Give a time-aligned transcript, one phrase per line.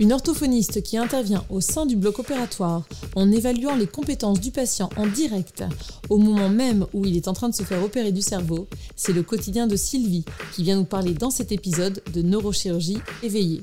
[0.00, 4.90] Une orthophoniste qui intervient au sein du bloc opératoire en évaluant les compétences du patient
[4.96, 5.64] en direct
[6.08, 9.12] au moment même où il est en train de se faire opérer du cerveau, c'est
[9.12, 10.24] le quotidien de Sylvie
[10.54, 13.60] qui vient nous parler dans cet épisode de neurochirurgie éveillée.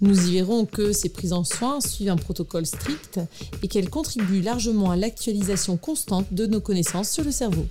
[0.00, 3.20] Nous y verrons que ces prises en soins suivent un protocole strict
[3.62, 7.66] et qu'elles contribuent largement à l'actualisation constante de nos connaissances sur le cerveau.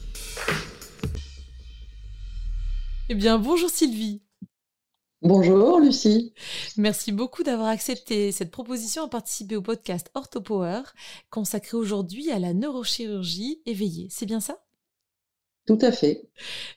[3.10, 4.22] Eh bien, bonjour Sylvie.
[5.22, 6.34] Bonjour Lucie.
[6.78, 10.84] Merci beaucoup d'avoir accepté cette proposition à participer au podcast OrthoPower
[11.30, 14.08] consacré aujourd'hui à la neurochirurgie éveillée.
[14.10, 14.64] C'est bien ça?
[15.68, 16.30] Tout à fait.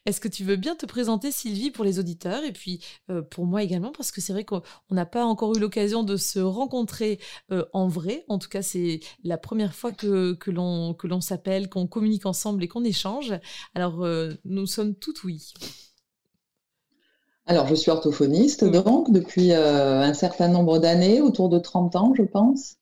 [0.07, 3.47] Est-ce que tu veux bien te présenter, Sylvie, pour les auditeurs et puis euh, pour
[3.47, 7.21] moi également, parce que c'est vrai qu'on n'a pas encore eu l'occasion de se rencontrer
[7.53, 8.25] euh, en vrai.
[8.29, 12.69] En tout cas, c'est la première fois que, que l'on s'appelle, qu'on communique ensemble et
[12.69, 13.33] qu'on échange.
[13.75, 15.55] Alors, euh, nous sommes toutes oui.
[17.47, 22.15] Alors, je suis orthophoniste, donc, depuis euh, un certain nombre d'années, autour de 30 ans,
[22.15, 22.77] je pense.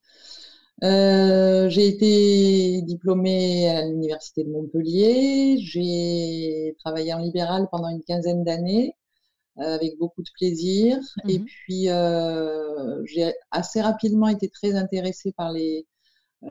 [0.83, 5.57] Euh, j'ai été diplômée à l'Université de Montpellier.
[5.59, 8.95] J'ai travaillé en libéral pendant une quinzaine d'années,
[9.59, 10.99] euh, avec beaucoup de plaisir.
[11.29, 11.89] Et mmh puis,
[13.07, 15.87] j'ai assez rapidement été très intéressée par les,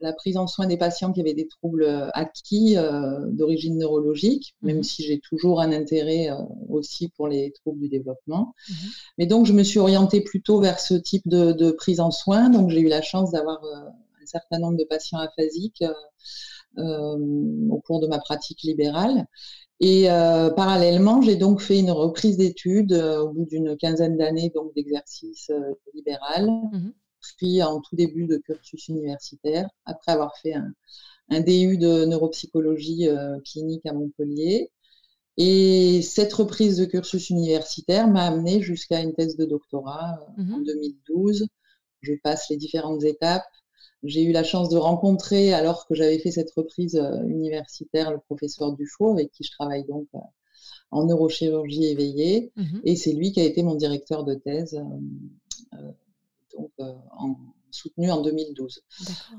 [0.01, 4.55] la prise en soin des patients qui avaient des troubles euh, acquis euh, d'origine neurologique,
[4.61, 4.83] même mhm.
[4.83, 6.35] si j'ai toujours un intérêt euh,
[6.69, 8.53] aussi pour les troubles du développement.
[8.69, 8.75] Mhm.
[9.17, 12.49] Mais donc, je me suis orientée plutôt vers ce type de, prise en soin.
[12.49, 15.83] Donc, j'ai eu la chance d'avoir un certain nombre de patients aphasiques
[16.77, 19.25] au cours de ma pratique libérale.
[19.79, 20.05] Et
[20.55, 25.51] parallèlement, j'ai donc fait une reprise d'études au bout d'une quinzaine d'années donc d'exercice
[25.93, 26.47] libéral.
[26.71, 30.73] Mhm pris en tout début de cursus universitaire, après avoir fait un,
[31.41, 34.71] DU de neuropsychologie euh, clinique à Montpellier.
[35.37, 40.59] Et cette reprise de cursus universitaire m'a amené jusqu'à une thèse de doctorat euh, en
[40.59, 41.41] 2012.
[41.41, 41.47] Mhm.
[42.01, 43.45] Je passe les différentes étapes.
[44.03, 48.19] J'ai eu la chance de rencontrer, alors que j'avais fait cette reprise euh, universitaire, le
[48.19, 50.07] professeur Dufaux, avec qui je travaille donc
[50.91, 52.51] en neurochirurgie éveillée.
[52.55, 52.81] Mhm.
[52.83, 54.81] Et c'est lui qui a été mon directeur de thèse
[56.55, 57.35] donc euh, en,
[57.71, 58.81] soutenu en 2012.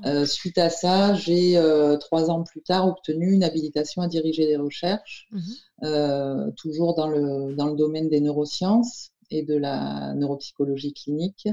[0.05, 4.47] Euh, suite à ça, j'ai euh, trois ans plus tard obtenu une habilitation à diriger
[4.47, 6.53] des recherches, mhm.
[6.55, 11.47] toujours dans le, dans le domaine des neurosciences et de la neuropsychologie clinique.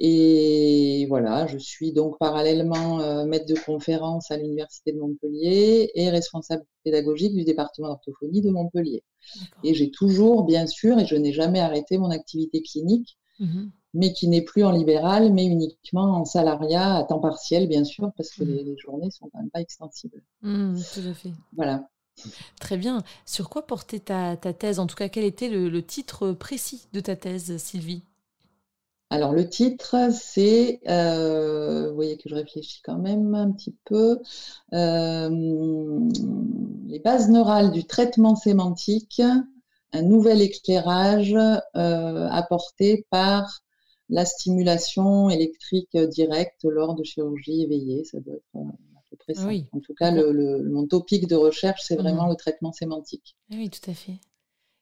[0.00, 6.64] Et voilà, je suis donc parallèlement maître de conférence à l'Université de Montpellier et responsable
[6.84, 9.02] pédagogique du département d'orthophonie de Montpellier.
[9.64, 14.12] Et j'ai toujours, bien sûr, et je n'ai jamais arrêté mon activité clinique, mhm mais
[14.12, 18.30] qui n'est plus en libéral, mais uniquement en salariat à temps partiel, bien sûr, parce
[18.30, 18.46] que mmh.
[18.46, 20.22] les, journées sont quand même pas extensibles.
[20.42, 21.32] Mmh, tout à fait.
[21.56, 21.88] Voilà.
[22.60, 23.02] Très bien.
[23.26, 24.78] Sur quoi portait ta, thèse?
[24.78, 28.02] En tout cas, quel était le, titre précis de ta thèse, Sylvie?
[29.10, 34.20] Alors le titre, c'est, euh, vous voyez que je réfléchis quand même un petit peu,
[34.74, 35.30] euh,
[36.86, 39.22] les bases neurales du traitement sémantique,
[39.94, 43.62] un nouvel éclairage euh, apporté par
[44.08, 48.04] la stimulation électrique directe lors de chirurgie éveillée.
[48.04, 49.48] Ça doit être euh, à peu près ça.
[49.72, 52.30] En tout cas, le, mon topic de recherche, c'est vraiment mhm.
[52.30, 53.36] le traitement sémantique.
[53.50, 54.18] Oui, tout à fait.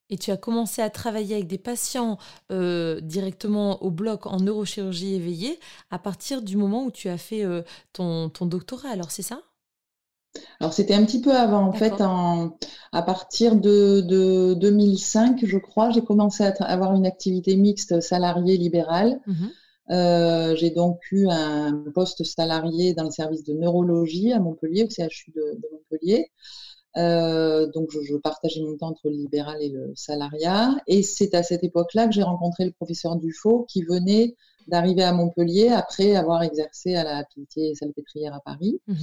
[0.09, 2.16] Et tu as commencé à travailler avec des patients
[2.53, 5.59] euh, directement au bloc en neurochirurgie éveillée
[5.91, 9.42] à partir du moment où tu as fait euh, ton, ton doctorat, alors c'est ça?
[10.60, 11.94] Alors c'était un petit peu avant, en fait,
[12.92, 19.21] à partir de, 2005, je crois, j'ai commencé à avoir une activité mixte salariée libérale.
[19.27, 19.50] Mhm.
[19.91, 24.88] Euh, j'ai donc eu un poste salarié dans le service de neurologie à Montpellier, au
[24.88, 26.33] CHU de, Montpellier.
[26.97, 30.74] Euh, donc je, partageais mon temps entre le libéral et le salariat.
[30.86, 34.34] Et c'est à cette époque-là que j'ai rencontré le professeur Dufaux qui venait
[34.66, 38.80] d'arriver à Montpellier après avoir exercé à la Pitié Salpêtrière à Paris.
[38.86, 38.97] Mhm.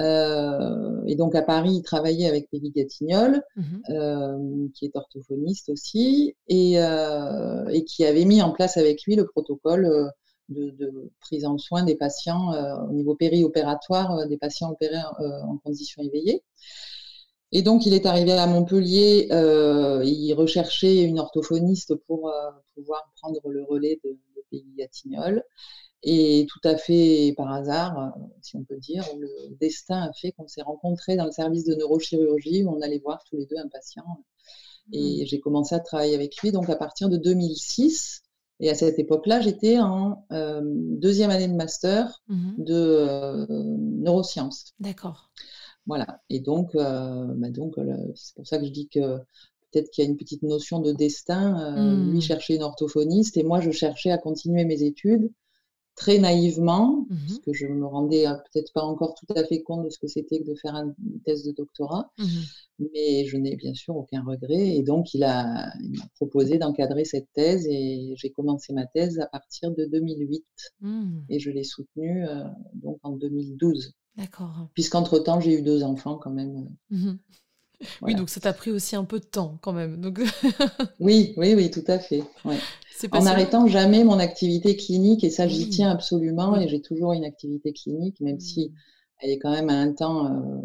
[0.00, 3.82] Euh, et donc à Paris, il travaillait avec Peggy Gatignol, mhm.
[3.90, 9.14] euh, qui est orthophoniste aussi, et, euh, et, qui avait mis en place avec lui
[9.14, 10.12] le protocole
[10.48, 12.52] de, prise en soin des patients
[12.88, 16.42] au niveau périopératoire, des patients opérés en conditions éveillées.
[17.52, 22.30] Et donc, il est arrivé à Montpellier, il recherchait une orthophoniste pour
[22.74, 24.18] pouvoir prendre le relais de,
[24.60, 25.42] pays.
[26.06, 29.28] Et tout à fait par hasard, si on peut dire, le
[29.58, 33.24] destin a fait qu'on s'est rencontrés dans le service de neurochirurgie où on allait voir
[33.24, 34.04] tous les deux un patient.
[34.92, 35.26] Et mmh.
[35.26, 38.22] j'ai commencé à travailler avec lui donc à partir de 2006.
[38.60, 40.26] Et à cette époque-là, j'étais en
[40.62, 44.74] deuxième année de master mmh de neurosciences.
[44.80, 45.30] D'accord.
[45.86, 46.20] Voilà.
[46.28, 47.76] Et donc, bah donc
[48.14, 49.18] c'est pour ça que je dis que
[49.74, 51.74] peut-être qu'il y a une petite notion de destin.
[52.10, 52.22] Lui mmh.
[52.22, 55.30] cherchait une orthophoniste et moi, je cherchais à continuer mes études
[55.94, 59.84] très naïvement, mmh parce que je me rendais peut-être pas encore tout à fait compte
[59.84, 62.24] de ce que c'était que de faire une thèse de doctorat, mmh
[62.80, 64.76] mais je n'ai bien sûr aucun regret.
[64.76, 65.72] Et donc, il a,
[66.16, 70.44] proposé d'encadrer cette thèse et j'ai commencé ma thèse à partir de 2008
[70.80, 71.18] mmh.
[71.28, 72.42] et je l'ai soutenue euh,
[72.74, 73.92] donc en 2012.
[74.16, 74.68] D'accord.
[74.74, 76.68] Puisqu'entre-temps, j'ai eu deux enfants quand même.
[78.02, 80.00] Oui, donc ça t'a pris aussi un peu de temps quand même.
[80.00, 80.20] Donc...
[81.00, 82.22] oui, oui, oui, tout à fait.
[83.12, 87.24] En n'arrêtant jamais mon activité clinique, et ça j'y tiens absolument, et j'ai toujours une
[87.24, 88.72] activité clinique, même si mmh.
[89.20, 90.60] elle est quand même à un temps euh,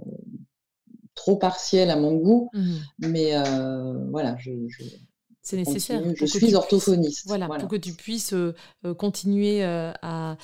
[1.15, 2.75] trop partiel à mon goût, mmh.
[3.00, 4.51] mais euh, voilà, je,
[5.41, 6.03] c'est nécessaire.
[6.15, 7.23] Je suis orthophoniste.
[7.25, 8.53] voilà, pour que tu puisses euh,
[8.97, 10.38] continuer à,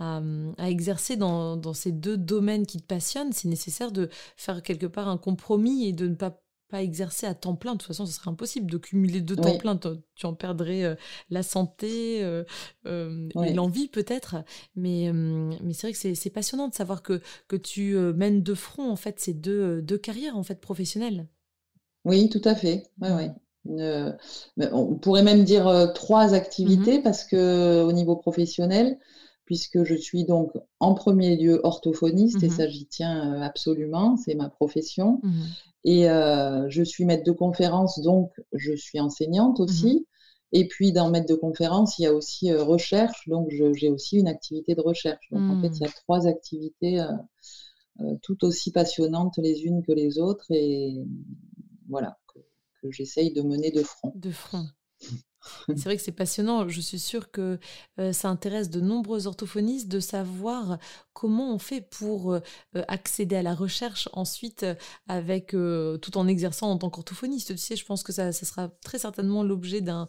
[0.00, 4.86] à, exercer dans, dans, ces deux domaines qui te passionnent, c'est nécessaire de faire quelque
[4.86, 7.72] part un compromis et de ne pas pas exercer à temps plein.
[7.72, 9.78] De toute façon, ce serait impossible de cumuler deux temps plein.
[10.14, 10.94] Tu en perdrais euh,
[11.28, 12.44] la santé euh,
[12.86, 14.36] euh, et l'envie peut-être.
[14.76, 18.90] Mais, mais c'est vrai que c'est passionnant de savoir que, que tu mènes de front
[18.90, 21.26] en fait ces deux, deux carrières en fait professionnelles.
[22.04, 22.84] Oui, tout à fait.
[23.00, 24.70] Ouais, ouais.
[24.72, 28.98] on pourrait même dire trois activités mmh parce que au niveau professionnel,
[29.50, 34.36] puisque je suis donc en premier lieu orthophoniste, et mmh ça j'y tiens absolument, c'est
[34.36, 35.18] ma profession.
[35.24, 35.42] Mmh
[35.82, 36.04] et
[36.68, 40.06] je suis maître de conférence, donc je suis enseignante mmh aussi.
[40.52, 44.28] Et puis dans maître de conférence, il y a aussi recherche, donc j'ai aussi une
[44.28, 45.28] activité de recherche.
[45.32, 47.04] Donc en fait, il y a trois activités
[48.22, 50.94] tout aussi passionnantes les unes que les autres, et
[51.88, 52.38] voilà, que,
[52.80, 54.12] que j'essaye de mener de front.
[54.14, 54.66] De front.
[55.68, 56.68] C'est vrai que c'est passionnant.
[56.68, 57.58] Je suis sûre que
[58.12, 60.78] ça intéresse de nombreux orthophonistes de savoir
[61.12, 62.38] comment on fait pour
[62.88, 64.66] accéder à la recherche ensuite
[65.08, 67.56] avec tout en exerçant en tant qu'orthophoniste.
[67.56, 70.06] Tu je pense que ça, sera très certainement l'objet d'un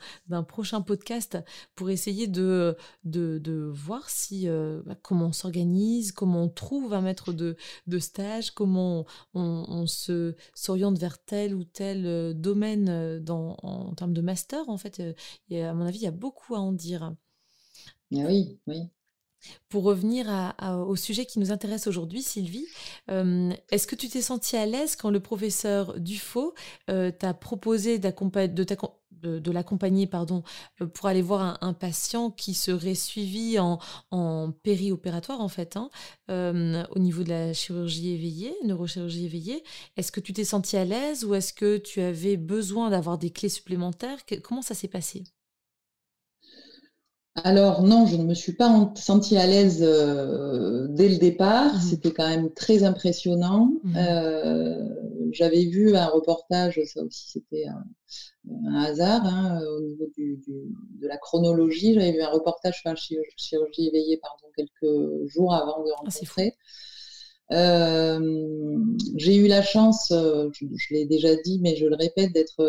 [0.47, 1.37] prochain podcast
[1.75, 7.33] pour essayer de, de, voir si bah, comment on s'organise, comment on trouve un maître
[7.33, 7.55] de,
[7.87, 9.85] de stage, comment on,
[10.53, 15.01] s'oriente vers tel ou tel domaine dans, en termes de master en fait
[15.49, 17.13] et à mon avis, il y a beaucoup à en dire.
[18.13, 18.89] Ah oui, oui.
[19.69, 20.53] Pour revenir
[20.87, 22.67] au sujet qui nous intéresse aujourd'hui, Sylvie,
[23.09, 26.53] euh, est-ce que tu t'es sentie à l'aise quand le professeur Dufaux
[26.89, 28.63] euh, t'a proposé de,
[29.21, 30.43] de, l'accompagner pardon,
[30.81, 33.79] euh, pour aller voir un, patient qui serait suivi en,
[34.63, 35.89] périopératoire en fait, hein,
[36.27, 39.63] au niveau de la chirurgie éveillée, neurochirurgie éveillée.
[39.97, 43.31] Est-ce que tu t'es sentie à l'aise ou est-ce que tu avais besoin d'avoir des
[43.31, 44.19] clés supplémentaires?
[44.43, 45.23] Comment ça s'est passé?
[47.35, 51.75] Alors non, je ne me suis pas sentie à l'aise euh, dès le départ.
[51.75, 53.71] Mmh C'était quand même très impressionnant.
[53.83, 54.87] Mmh euh,
[55.31, 61.93] j'avais vu un reportage, ça aussi c'était un, hasard hein, au niveau de la chronologie.
[61.93, 62.95] J'avais vu un reportage sur la
[63.37, 66.57] chirurgie éveillée pardon, quelques jours avant de ah, rencontrer.
[67.53, 68.77] Euh,
[69.15, 72.59] j'ai eu la chance, je, l'ai déjà dit, mais je le répète, d'être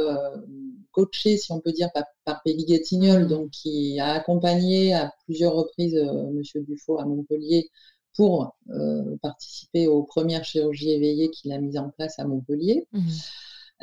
[0.92, 3.28] coaché, si on peut dire, par, par Gatignol, mmh.
[3.28, 7.70] donc qui a accompagné à plusieurs reprises euh, Monsieur Dufaux à Montpellier
[8.14, 12.87] pour euh, participer aux premières chirurgies éveillées qu'il a mises en place à Montpellier.
[12.92, 13.00] Mmh.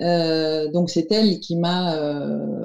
[0.01, 1.91] Euh, donc c'est elle qui m'a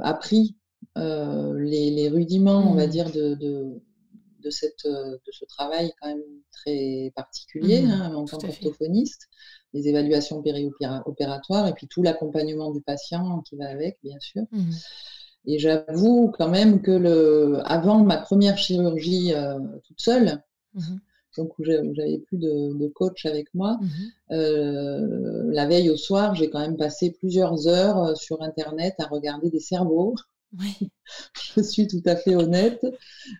[0.02, 0.56] appris
[0.94, 2.90] les, rudiments, on va mmh.
[2.90, 6.22] dire, de, de, cette, de ce travail quand même
[6.52, 9.28] très particulier hein, en tant qu'orthophoniste
[9.74, 14.44] les évaluations périopératoires et puis tout l'accompagnement du patient qui va avec, bien sûr.
[14.52, 14.70] Mmh.
[15.46, 20.42] Et j'avoue quand même que le, avant ma première chirurgie euh, toute seule,
[20.74, 20.96] mmh.
[21.36, 24.32] donc où j'avais plus de, coach avec moi, mmh.
[24.32, 29.06] euh, la veille au soir, j'ai quand même passé plusieurs heures euh, sur Internet à
[29.06, 30.14] regarder des cerveaux.
[30.58, 30.90] Oui.
[31.56, 32.84] je suis tout à fait honnête,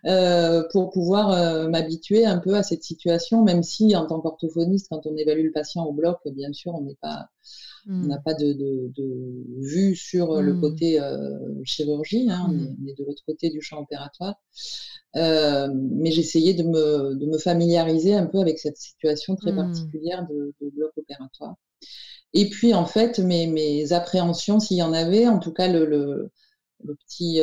[0.05, 4.87] euh, pour pouvoir euh, m'habituer un peu à cette situation, même si en tant qu'orthophoniste,
[4.89, 7.27] quand on évalue le patient au bloc, bien sûr, on n'est pas,
[7.87, 8.23] on n'a hmm.
[8.23, 8.91] pas de,
[9.59, 10.61] vue sur le hmm.
[10.61, 12.75] côté euh, chirurgie, hein, hmm.
[12.83, 14.35] on, est, de l'autre côté du champ opératoire.
[15.13, 20.53] mais j'essayais de me, de me, familiariser un peu avec cette situation très particulière de,
[20.75, 21.55] bloc opératoire.
[22.33, 25.85] Et puis, en fait, mes, mes appréhensions, s'il y en avait, en tout cas, le
[25.85, 26.31] le
[26.83, 27.41] petit,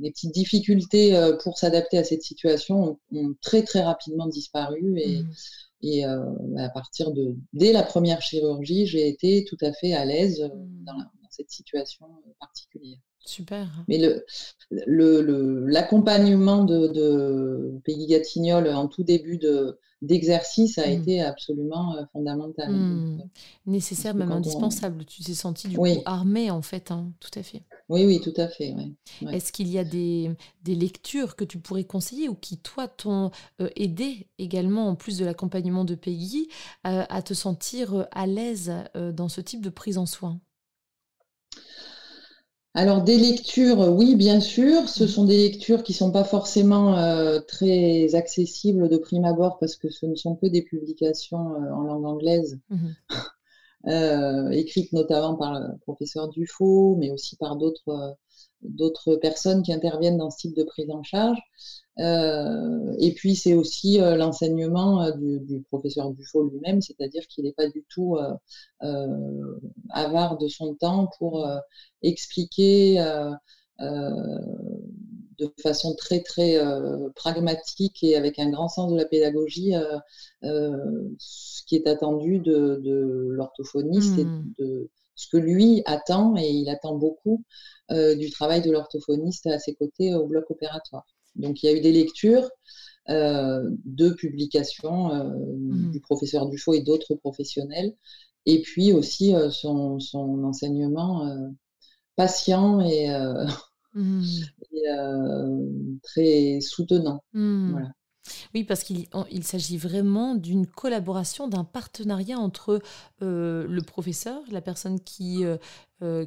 [0.00, 5.28] les petites difficultés pour s'adapter à cette situation ont, très très rapidement disparu et, mmh.
[5.82, 10.40] et à partir de dès la première chirurgie, j'ai été tout à fait à l'aise
[10.42, 10.84] mmh.
[10.84, 10.94] dans,
[11.36, 12.06] cette situation
[12.40, 12.98] particulière.
[13.24, 13.68] Super.
[13.88, 13.98] Mais
[14.70, 20.92] le, l'accompagnement de, de Peggy Gatignol en tout début de, d'exercice a mmh.
[20.92, 22.70] été absolument euh, fondamental.
[22.70, 23.28] Mmh.
[23.66, 25.04] Nécessaire, même indispensable.
[25.04, 27.62] Tu t'es senti du coup armé en fait, hein, tout à fait.
[27.88, 28.74] Oui, oui, tout à fait.
[29.30, 33.68] Est-ce qu'il y a des, lectures que tu pourrais conseiller ou qui, toi, t'ont euh,
[33.76, 36.48] aidé également, en plus de l'accompagnement de Peggy,
[36.86, 40.40] euh, à te sentir à l'aise dans ce type de prise en soin?
[42.76, 44.86] Alors des lectures, oui, bien sûr.
[44.90, 45.08] Ce mmh.
[45.08, 49.76] sont des lectures qui ne sont pas forcément euh, très accessibles de prime abord parce
[49.76, 52.88] que ce ne sont que des publications euh, en langue anglaise, mmh
[53.88, 58.16] euh, écrites notamment par le professeur Dufaux, mais aussi par d'autres
[58.62, 61.38] d'autres personnes qui interviennent dans ce type de prise en charge.
[61.98, 67.52] Euh, et puis c'est aussi euh, l'enseignement euh, du, professeur Dufaux lui-même, c'est-à-dire qu'il n'est
[67.52, 68.18] pas du tout
[69.90, 71.48] avare de son temps pour
[72.02, 72.98] expliquer
[73.80, 76.58] de façon très très
[77.14, 79.72] pragmatique et avec un grand sens de la pédagogie
[80.42, 82.80] ce qui est attendu de,
[83.30, 84.52] l'orthophoniste et mmh.
[84.58, 87.42] de ce que lui attend, et il attend beaucoup
[87.90, 91.06] du travail de l'orthophoniste à ses côtés au bloc opératoire.
[91.36, 92.48] Donc il y a eu des lectures,
[93.08, 95.92] euh, de publications euh, mmh.
[95.92, 97.94] du professeur Dufaux et d'autres professionnels,
[98.46, 100.00] et puis aussi euh, son,
[100.42, 101.30] enseignement
[102.16, 103.08] patient et,
[103.94, 104.22] mmh.
[106.02, 107.22] très soutenant.
[107.32, 107.70] Mmh.
[107.70, 107.92] Voilà.
[108.54, 109.06] Oui, parce qu'il
[109.44, 112.80] s'agit vraiment d'une collaboration, d'un partenariat entre
[113.20, 115.44] le professeur, la personne qui,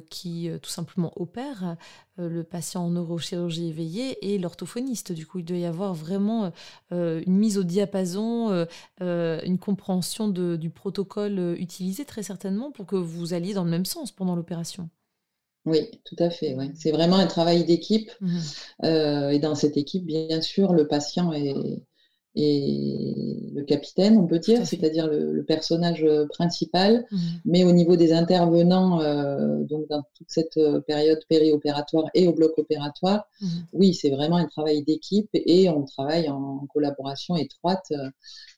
[0.08, 1.76] qui tout simplement opère
[2.16, 5.12] le patient en neurochirurgie éveillée et l'orthophoniste.
[5.12, 6.52] Du coup, il doit y avoir vraiment
[6.90, 8.66] une mise au diapason,
[9.00, 14.12] une compréhension du protocole utilisé très certainement pour que vous alliez dans le même sens
[14.12, 14.88] pendant l'opération.
[15.66, 16.56] Oui, tout à fait.
[16.74, 18.10] C'est vraiment un travail d'équipe.
[18.20, 18.38] Mmh
[18.82, 21.54] et dans cette équipe, bien sûr, le patient est,
[22.36, 27.04] et le capitaine, on peut dire, c'est-à-dire le, personnage euh, principal.
[27.10, 27.18] Mmh.
[27.44, 32.32] Mais au niveau des intervenants, euh, donc dans toute cette euh, période périopératoire et au
[32.32, 33.46] bloc opératoire, mmh.
[33.72, 37.92] oui, c'est vraiment un travail d'équipe et on travaille en collaboration étroite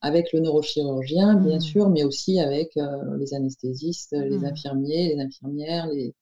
[0.03, 1.61] avec le neurochirurgien, bien mmh.
[1.61, 2.79] sûr, mais aussi avec
[3.19, 6.15] les anesthésistes, les infirmiers, les infirmières, les,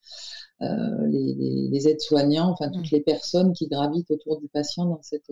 [0.60, 5.30] les, aides-soignants, enfin toutes les personnes qui gravitent autour du patient dans cette,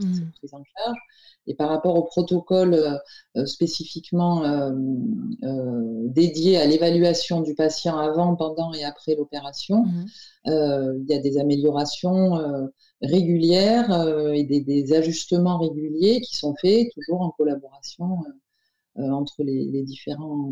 [0.00, 0.98] cette prise en charge.
[1.46, 2.96] Et par rapport au protocole euh,
[3.36, 4.70] euh, spécifiquement euh,
[6.06, 10.04] dédié à l'évaluation du patient avant, pendant et après l'opération, mmh
[10.46, 12.40] il y a des améliorations
[13.02, 13.92] régulières
[14.32, 18.20] et des, ajustements réguliers qui sont faits toujours en collaboration
[18.96, 20.50] entre les, différents,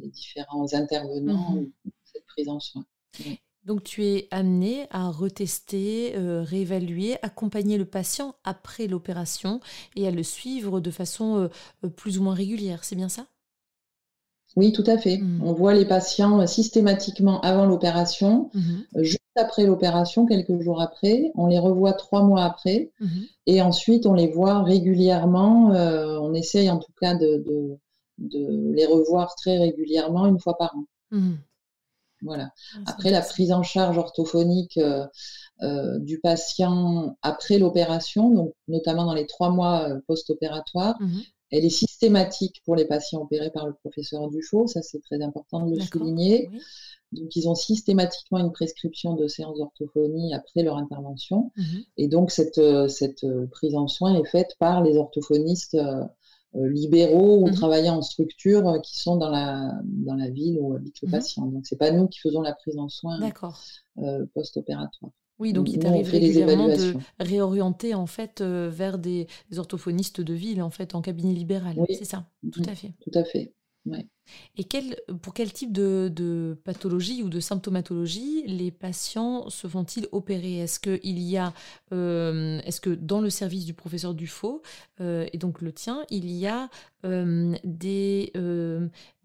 [0.00, 2.84] les différents intervenants mmh de cette prise en soin.
[3.64, 9.60] Donc tu es amené à retester, euh, réévaluer, accompagner le patient après l'opération
[9.96, 11.48] et à le suivre de façon euh,
[11.84, 13.26] euh, plus ou moins régulière, c'est bien ça?
[14.56, 15.18] Oui, tout à fait.
[15.18, 15.42] Mmh.
[15.44, 21.46] On voit les patients systématiquement avant l'opération, mmh juste après l'opération, quelques jours après, on
[21.46, 23.06] les revoit trois mois après mmh
[23.46, 27.44] et ensuite on les voit régulièrement, on essaye en tout cas de,
[28.18, 30.84] de, les revoir très régulièrement, une fois par an.
[32.22, 32.50] Voilà.
[32.74, 35.06] Ah, après, la prise en charge orthophonique euh,
[35.62, 41.20] euh, du patient après l'opération, donc notamment dans les trois mois euh, post-opératoires, mmh
[41.52, 44.68] elle est systématique pour les patients opérés par le professeur Dufaux.
[44.68, 46.48] Ça, c'est très important de le souligner.
[47.10, 51.50] Donc, ils ont systématiquement une prescription de séance d'orthophonie après leur intervention.
[51.56, 51.62] Mmh
[51.96, 55.76] Et donc, cette, cette prise en soin est faite par les orthophonistes
[56.54, 60.74] libéraux ou mmh travaillant en structure euh, qui sont dans la, dans la ville où
[60.74, 61.46] habite le mmh patient.
[61.46, 63.18] Donc, ce n'est pas nous qui faisons la prise en soin
[63.98, 65.12] euh, post-opératoire.
[65.38, 69.26] Oui, donc il t'arrive régulièrement de réorienter en fait vers des,
[69.56, 71.76] orthophonistes de ville en fait en cabinet libéral.
[71.88, 72.92] C'est ça, tout à fait.
[73.00, 73.54] Tout à fait.
[74.56, 80.58] Et quel, pour quel type de, pathologie ou de symptomatologie les patients se font-ils opérer?
[80.58, 81.00] Est-ce que
[81.92, 84.62] euh, est-ce que dans le service du professeur Dufaux
[85.00, 86.68] euh, et donc le tien, il y a
[87.04, 88.32] euh, des,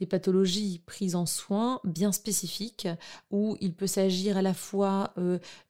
[0.10, 2.88] pathologies prises en soins bien spécifiques
[3.32, 5.14] où il peut s'agir à la fois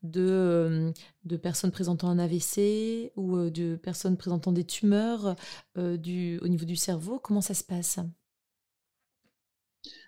[0.04, 0.94] de,
[1.42, 5.36] personnes présentant un AVC ou de personnes présentant des tumeurs
[5.78, 7.20] au niveau du cerveau?
[7.20, 8.00] Comment ça se passe?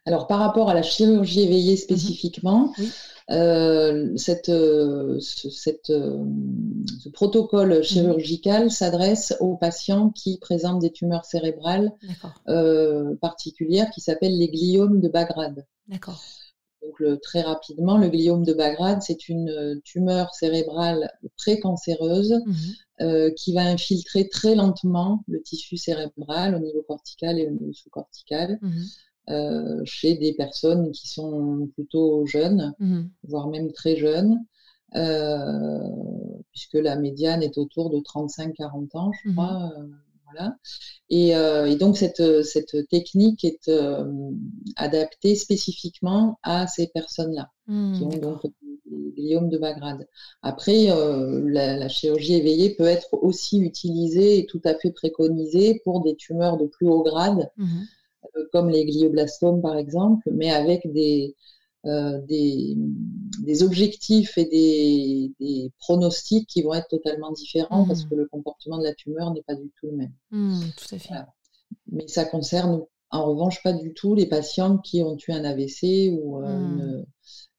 [0.07, 1.77] Alors, par rapport à la chirurgie éveillée mhm.
[1.77, 2.73] spécifiquement,
[3.29, 4.51] cette,
[5.19, 11.91] cette, ce protocole mmh chirurgical s'adresse aux patients qui présentent des tumeurs cérébrales
[13.21, 15.65] particulières qui s'appellent les gliomes de Bagrade.
[15.89, 16.21] D'accord.
[16.81, 22.53] Donc, le, très rapidement, le gliome de Bagrade, c'est une euh, tumeur cérébrale précancéreuse mmh
[22.99, 27.71] euh, qui va infiltrer très lentement le tissu cérébral au niveau cortical et au niveau
[27.71, 28.59] sous-cortical.
[29.29, 34.39] Euh, chez des personnes qui sont plutôt jeunes, mmh voire même très jeunes,
[36.51, 39.71] puisque la médiane est autour de 35-40 ans, je crois.
[41.11, 42.21] Euh, et, donc cette,
[42.89, 44.31] technique est euh,
[44.75, 48.41] adaptée spécifiquement à ces personnes-là mmh, qui ont donc
[48.85, 50.07] des gliomes de Bagrade.
[50.41, 56.03] Après, euh, la, chirurgie éveillée peut être aussi utilisée et tout à fait préconisée pour
[56.03, 57.49] des tumeurs de plus haut grade,
[58.51, 61.35] comme les glioblastomes par exemple, mais avec des,
[61.85, 64.45] euh, des, objectifs et
[65.39, 68.09] des, pronostics qui vont être totalement différents parce mmh.
[68.09, 70.13] que le comportement de la tumeur n'est pas du tout le même.
[70.31, 71.13] Mmh, tout à fait.
[71.91, 76.11] Mais ça concerne en revanche pas du tout les patients qui ont eu un AVC
[76.11, 76.79] ou euh, mmh.
[76.79, 77.05] une,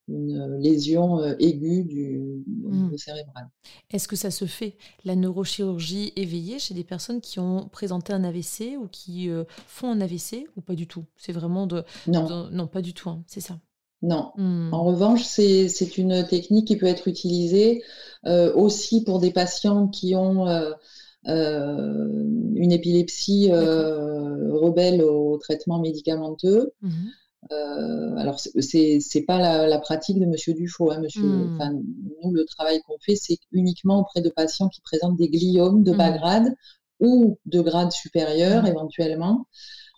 [0.09, 3.49] lésion euh, aiguë du niveau cérébral.
[3.91, 8.25] Est-ce que ça se fait, la neurochirurgie éveillée, chez des personnes qui ont présenté un
[8.25, 9.29] AVC ou qui
[9.67, 11.05] font un AVC ou pas du tout?
[11.17, 11.85] C'est vraiment de...
[12.07, 12.49] Non.
[12.51, 13.59] non, pas du tout, hein, c'est ça?
[14.03, 14.31] Non.
[14.37, 14.73] Hmm.
[14.73, 17.83] En revanche, c'est une technique qui peut être utilisée
[18.27, 20.73] euh, aussi pour des patients qui ont euh,
[21.27, 22.09] euh,
[22.55, 26.73] une épilepsie rebelle au traitement médicamenteux.
[27.51, 28.19] Mhm.
[28.19, 30.91] alors, c'est n'est pas la, pratique de Monsieur Dufaux.
[30.91, 31.83] Hein, monsieur, hmm.
[32.23, 35.93] Nous, le travail qu'on fait, c'est uniquement auprès de patients qui présentent des gliomes de
[35.93, 36.17] bas hmm.
[36.17, 36.55] grade
[37.01, 39.47] ou de grade supérieur éventuellement.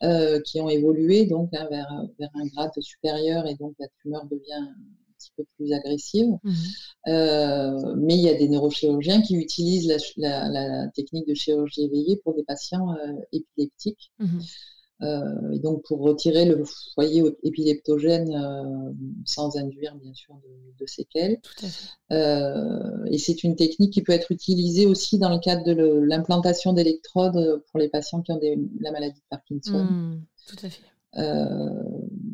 [0.03, 4.25] Euh, qui ont évolué donc hein, vers, vers, un grade supérieur et donc la tumeur
[4.31, 4.75] devient un
[5.19, 6.39] petit peu plus agressive.
[7.07, 12.35] Euh, mais il y a des neurochirurgiens qui utilisent la, technique de chirurgie éveillée pour
[12.35, 14.11] des patients euh, épileptiques.
[15.03, 16.63] Euh, et donc pour retirer le
[16.95, 18.93] foyer épileptogène euh,
[19.25, 20.39] sans induire bien sûr
[20.79, 21.41] de, séquelles.
[22.11, 26.73] Euh, et c'est une technique qui peut être utilisée aussi dans le cadre de l'implantation
[26.73, 28.41] d'électrodes pour les patients qui ont
[28.81, 29.85] la maladie de Parkinson.
[29.85, 30.83] Mmh, tout à fait.
[31.17, 31.83] Euh,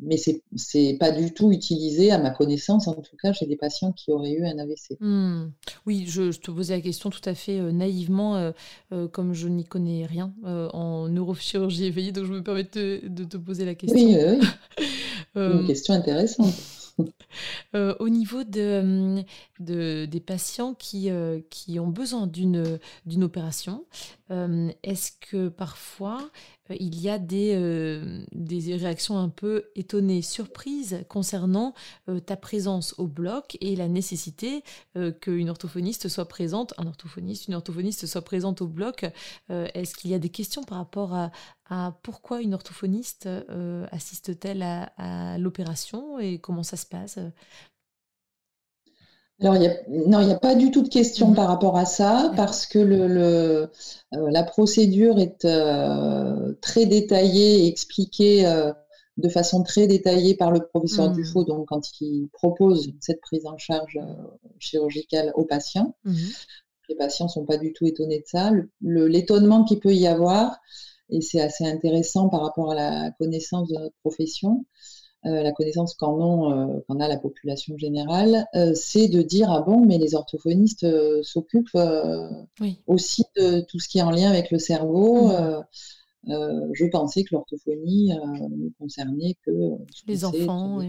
[0.07, 0.43] mais c'est
[0.75, 4.13] n'est pas du tout utilisé, à ma connaissance, en tout cas, chez des patients qui
[4.13, 4.97] auraient eu un AVC.
[5.01, 5.51] Hmm.
[5.85, 8.53] Oui, je, te posais la question tout à fait euh, naïvement,
[8.93, 13.25] euh, comme je n'y connais rien en neurochirurgie éveillée, donc je me permets de, de
[13.25, 13.99] te poser la question.
[13.99, 14.87] Oui, oui.
[15.35, 16.55] Une question intéressante.
[17.75, 19.23] au niveau de,
[19.61, 21.11] de, des patients qui,
[21.51, 22.79] qui ont besoin d'une
[23.23, 23.85] opération,
[24.31, 26.29] est-ce que parfois euh,
[26.71, 31.75] il y a des, euh, des réactions un peu étonnées, surprises concernant
[32.09, 34.63] euh, ta présence au bloc et la nécessité
[35.21, 39.07] qu'une orthophoniste soit présente, un orthophoniste, une orthophoniste soit présente au bloc.
[39.49, 41.15] Est-ce qu'il y a des questions par rapport
[41.69, 43.29] à pourquoi une orthophoniste
[43.91, 47.19] assiste-t-elle à l'opération et comment ça se passe?
[49.41, 49.55] Alors,
[49.89, 51.35] non, il n'y a pas du tout de question mhm.
[51.35, 53.67] par rapport à ça, parce que le, euh,
[54.11, 58.73] la procédure est euh, très détaillée et expliquée euh,
[59.19, 61.17] de façon très détaillée par le professeur mhm.
[61.17, 63.99] Dufaux, donc quand il propose cette prise en charge
[64.59, 65.95] chirurgicale aux patients.
[66.05, 66.17] Mhm.
[66.89, 68.53] Les patients ne sont pas du tout étonnés de ça.
[68.81, 70.57] L'étonnement qu'il peut y avoir,
[71.11, 74.65] et c'est assez intéressant par rapport à la connaissance de notre profession,
[75.27, 79.99] la connaissance qu'en euh, a la population générale, euh, c'est de dire ah bon, mais
[79.99, 80.87] les orthophonistes
[81.23, 81.79] s'occupent
[82.87, 85.29] aussi de tout ce qui est en lien avec le cerveau.
[86.29, 86.73] Mmh.
[86.73, 89.53] je pensais que l'orthophonie ne concernait que
[90.07, 90.81] les enfants,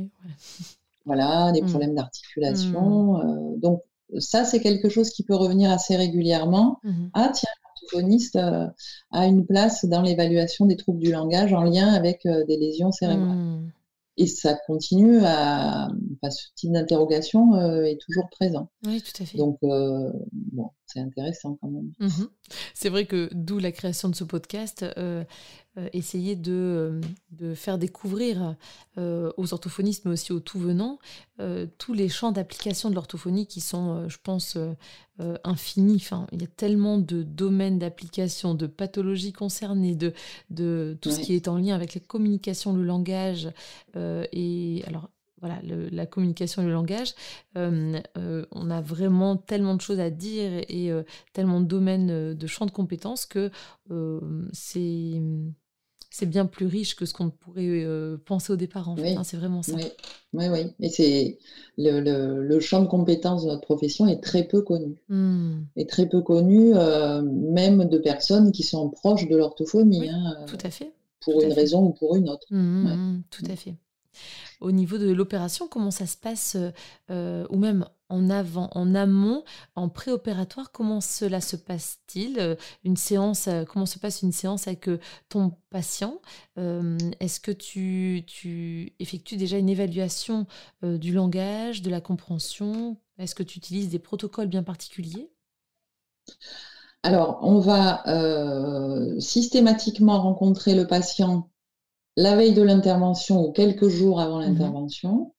[1.06, 1.70] voilà, des mmh.
[1.70, 3.18] problèmes d'articulation.
[3.18, 3.60] Mmh.
[3.60, 3.82] donc
[4.20, 6.80] ça, c'est quelque chose qui peut revenir assez régulièrement.
[7.14, 12.24] Ah tiens, l'orthophoniste a une place dans l'évaluation des troubles du langage en lien avec
[12.26, 13.72] des lésions cérébrales
[14.18, 15.88] et ça continue à.
[16.22, 18.70] Enfin, ce type d'interrogation euh, est toujours présent.
[18.86, 19.38] Oui, tout à fait.
[19.38, 21.92] Donc, euh, bon, c'est intéressant quand même.
[22.00, 22.26] Mmh
[22.74, 25.26] c'est vrai que d'où la création de ce podcast, euh,
[25.92, 28.56] essayer de, de, faire découvrir
[28.96, 30.98] aux orthophonistes, mais aussi aux tout-venants,
[31.78, 34.58] tous les champs d'application de l'orthophonie qui sont, je pense,
[35.44, 35.98] infinis.
[35.98, 40.14] Enfin, il y a tellement de domaines d'application, de pathologies concernées, de,
[40.50, 43.50] de tout ce qui est en lien avec la communication, le langage.
[43.96, 45.60] et alors, voilà,
[45.92, 47.14] la communication et le langage,
[47.58, 52.34] euh, euh, on a vraiment tellement de choses à dire et, euh, tellement de domaines
[52.34, 53.52] de champs de compétences que
[54.54, 55.22] c'est
[56.10, 57.86] c'est bien plus riche que ce qu'on pourrait
[58.26, 59.14] penser au départ, en fait.
[59.14, 59.74] Hein, c'est vraiment ça.
[59.76, 59.84] Oui,
[60.34, 60.60] oui, oui.
[60.80, 61.38] Et c'est
[61.78, 64.96] le, champ de compétences de notre profession est très peu connu.
[65.10, 65.58] Mmh.
[65.76, 70.10] Est très peu connu, même de personnes qui sont proches de l'orthophonie.
[70.10, 70.92] Hein, tout à fait.
[71.22, 72.48] Pour une raison ou pour une autre.
[72.50, 73.76] Mmh, tout à fait
[74.60, 76.72] au niveau de l'opération, comment ça se passe, euh,
[77.12, 79.44] euh, ou même en avant, en amont,
[79.76, 84.90] en préopératoire, comment cela se passe-t-il euh, Une séance, comment se passe une séance avec
[85.30, 86.22] ton patient
[86.56, 90.48] Est-ce que tu, tu, effectues déjà une évaluation
[90.84, 92.98] du langage, de la compréhension?
[93.20, 95.30] Est-ce que tu utilises des protocoles bien particuliers?
[97.04, 98.04] Alors, on va
[99.20, 101.50] systématiquement rencontrer le patient
[102.18, 104.48] la veille de l'intervention ou quelques jours avant mhm.
[104.48, 105.34] l'intervention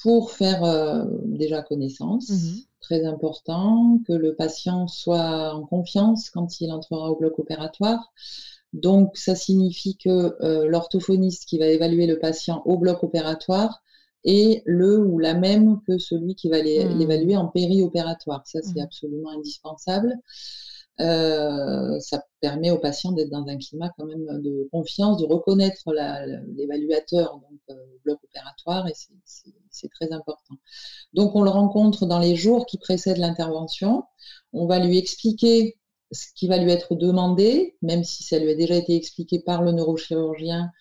[0.00, 2.30] pour faire euh, déjà connaissance.
[2.30, 2.60] Mhm.
[2.80, 8.12] Très important que le patient soit en confiance quand il entrera au bloc opératoire.
[8.72, 13.82] Donc, ça signifie que euh, l'orthophoniste qui va évaluer le patient au bloc opératoire
[14.24, 16.96] est le ou la même que celui qui va mhm.
[16.96, 18.46] l'évaluer en périopératoire.
[18.46, 20.14] Ça, c'est absolument indispensable.
[21.00, 25.92] Euh, ça permet aux patients d'être dans un climat quand même de confiance, de reconnaître
[26.56, 30.56] l'évaluateur, donc euh, le bloc opératoire, et c'est très important.
[31.14, 34.04] Donc on le rencontre dans les jours qui précèdent l'intervention.
[34.52, 35.78] On va lui expliquer
[36.10, 39.62] ce qui va lui être demandé, même si ça lui a déjà été expliqué par
[39.62, 40.72] le neurochirurgien,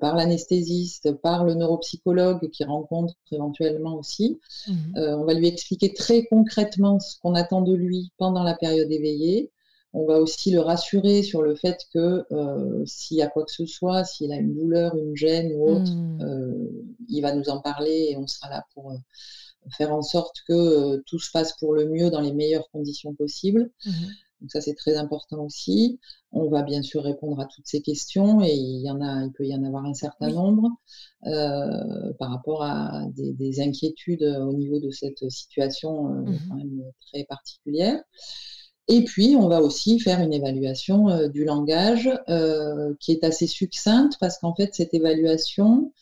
[0.00, 4.38] par l'anesthésiste, par le neuropsychologue qui rencontre éventuellement aussi.
[4.68, 4.72] Mmh.
[4.96, 8.90] Euh, on va lui expliquer très concrètement ce qu'on attend de lui pendant la période
[8.90, 9.50] éveillée.
[9.92, 13.52] On va aussi le rassurer sur le fait que euh, s'il y a quoi que
[13.52, 16.68] ce soit, s'il a une douleur, une gêne ou autre, mmh.
[17.08, 18.92] il va nous en parler et on sera là pour
[19.76, 23.70] faire en sorte que tout se passe pour le mieux dans les meilleures conditions possibles.
[23.84, 23.90] Mmh.
[24.40, 25.98] Donc ça, c'est très important aussi.
[26.32, 29.32] On va bien sûr répondre à toutes ces questions et il y en a, il
[29.32, 30.68] peut y en avoir un certain nombre
[31.26, 36.82] euh, par rapport à des, inquiétudes au niveau de cette situation euh, mmh quand même
[37.06, 38.02] très particulière.
[38.88, 42.10] Et puis, on va aussi faire une évaluation euh, du langage
[43.00, 45.92] qui est assez succincte parce qu'en fait, cette évaluation,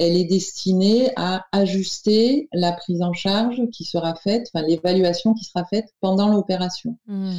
[0.00, 5.44] elle est destinée à ajuster la prise en charge qui sera faite, enfin l'évaluation qui
[5.44, 6.96] sera faite pendant l'opération.
[7.06, 7.32] Mmh.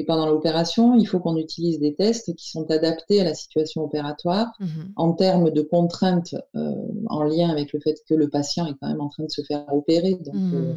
[0.00, 3.84] Et pendant l'opération, il faut qu'on utilise des tests qui sont adaptés à la situation
[3.84, 4.94] opératoire mhm.
[4.96, 6.72] en termes de contraintes euh,
[7.08, 9.42] en lien avec le fait que le patient est quand même en train de se
[9.42, 10.14] faire opérer.
[10.14, 10.54] Donc, mhm.
[10.54, 10.74] euh,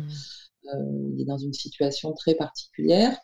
[0.73, 3.17] euh, il est dans une situation très particulière.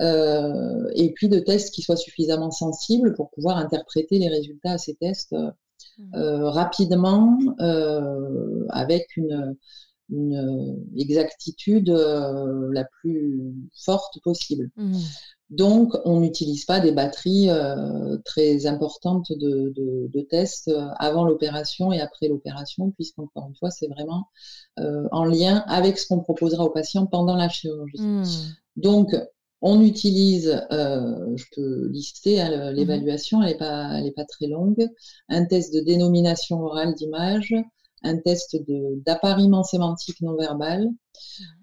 [0.00, 4.96] et puis de tests qui soient suffisamment sensibles pour pouvoir interpréter les résultats à ces
[4.96, 5.36] tests
[5.98, 6.42] mhm.
[6.42, 7.38] rapidement
[8.70, 9.56] avec une,
[10.10, 14.70] une exactitude la plus forte possible.
[15.50, 22.00] Donc, on n'utilise pas des batteries euh, très importantes de, tests euh, avant l'opération et
[22.00, 24.28] après l'opération, puisqu'encore une fois, c'est vraiment
[24.80, 28.00] euh, en lien avec ce qu'on proposera aux patients pendant la chirurgie.
[28.00, 28.24] Hmm.
[28.76, 29.14] Donc,
[29.60, 32.74] on utilise, je peux lister hein, mhm.
[32.74, 33.52] l'évaluation, elle
[34.02, 34.86] n'est pas, très longue,
[35.30, 37.54] un test de dénomination orale d'image,
[38.04, 38.56] un test
[39.06, 40.88] d'appariement sémantique non verbal,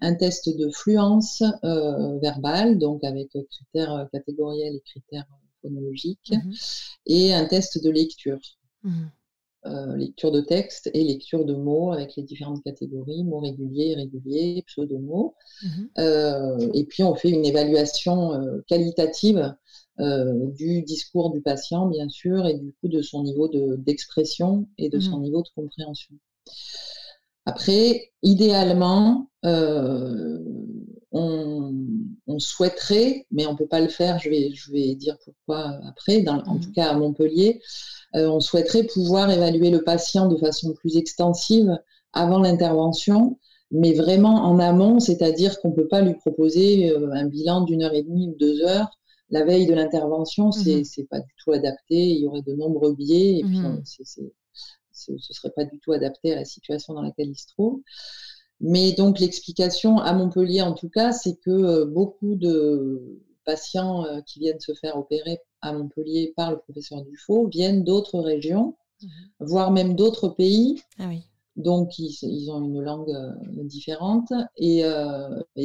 [0.00, 5.26] un test de fluence euh, verbale, donc avec critères catégoriels et critères
[5.62, 6.50] phonologiques, mmh.
[7.06, 8.40] et un test de lecture.
[8.82, 9.04] Mmh.
[9.64, 14.64] Euh, lecture de texte et lecture de mots avec les différentes catégories, mots réguliers, irréguliers,
[14.66, 15.36] pseudo-mots.
[15.98, 18.32] Euh, et puis on fait une évaluation
[18.66, 19.54] qualitative
[20.00, 24.98] du discours du patient, bien sûr, et du coup de son niveau d'expression et de
[24.98, 26.16] son niveau de compréhension.
[27.46, 30.38] Après, idéalement, euh,
[31.10, 35.78] on, souhaiterait, mais on ne peut pas le faire, je vais, je vais dire pourquoi
[35.86, 36.72] après, en tout mmh.
[36.72, 37.60] cas à Montpellier,
[38.14, 41.78] euh, on souhaiterait pouvoir évaluer le patient de façon plus extensive
[42.14, 43.38] avant l'intervention,
[43.70, 47.82] mais vraiment en amont, c'est-à-dire qu'on ne peut pas lui proposer euh, un bilan d'une
[47.82, 48.98] heure et demie ou deux heures
[49.32, 51.06] la veille de l'intervention, c'est n'est mmh.
[51.08, 53.82] pas du tout adapté, il y aurait de nombreux biais, et puis mmh.
[53.84, 54.32] c'est
[55.06, 57.82] ce ne serait pas du tout adapté à la situation dans laquelle il se trouve.
[58.62, 64.20] Mais donc l'explication à Montpellier en tout cas, c'est que euh, beaucoup de patients euh,
[64.20, 69.08] qui viennent se faire opérer à Montpellier par le professeur Dufaux viennent d'autres régions, mhm.
[69.40, 70.80] voire même d'autres pays.
[70.98, 71.10] Ah
[71.54, 73.34] donc ils, ont une langue euh,
[73.64, 74.84] différente et,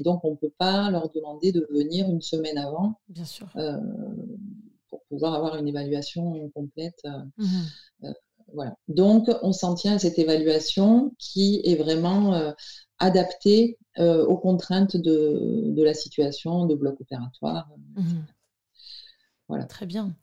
[0.03, 3.47] donc on ne peut pas leur demander de venir une semaine avant Bien sûr.
[4.89, 7.07] pour pouvoir avoir une évaluation complète.
[8.53, 8.75] Mhm.
[8.87, 12.51] Donc, on s'en tient à cette évaluation qui est vraiment euh,
[12.99, 17.69] adaptée euh, aux contraintes de, la situation de bloc opératoire.
[17.95, 18.21] Mmh
[19.49, 19.63] voilà.
[19.63, 20.13] Très bien.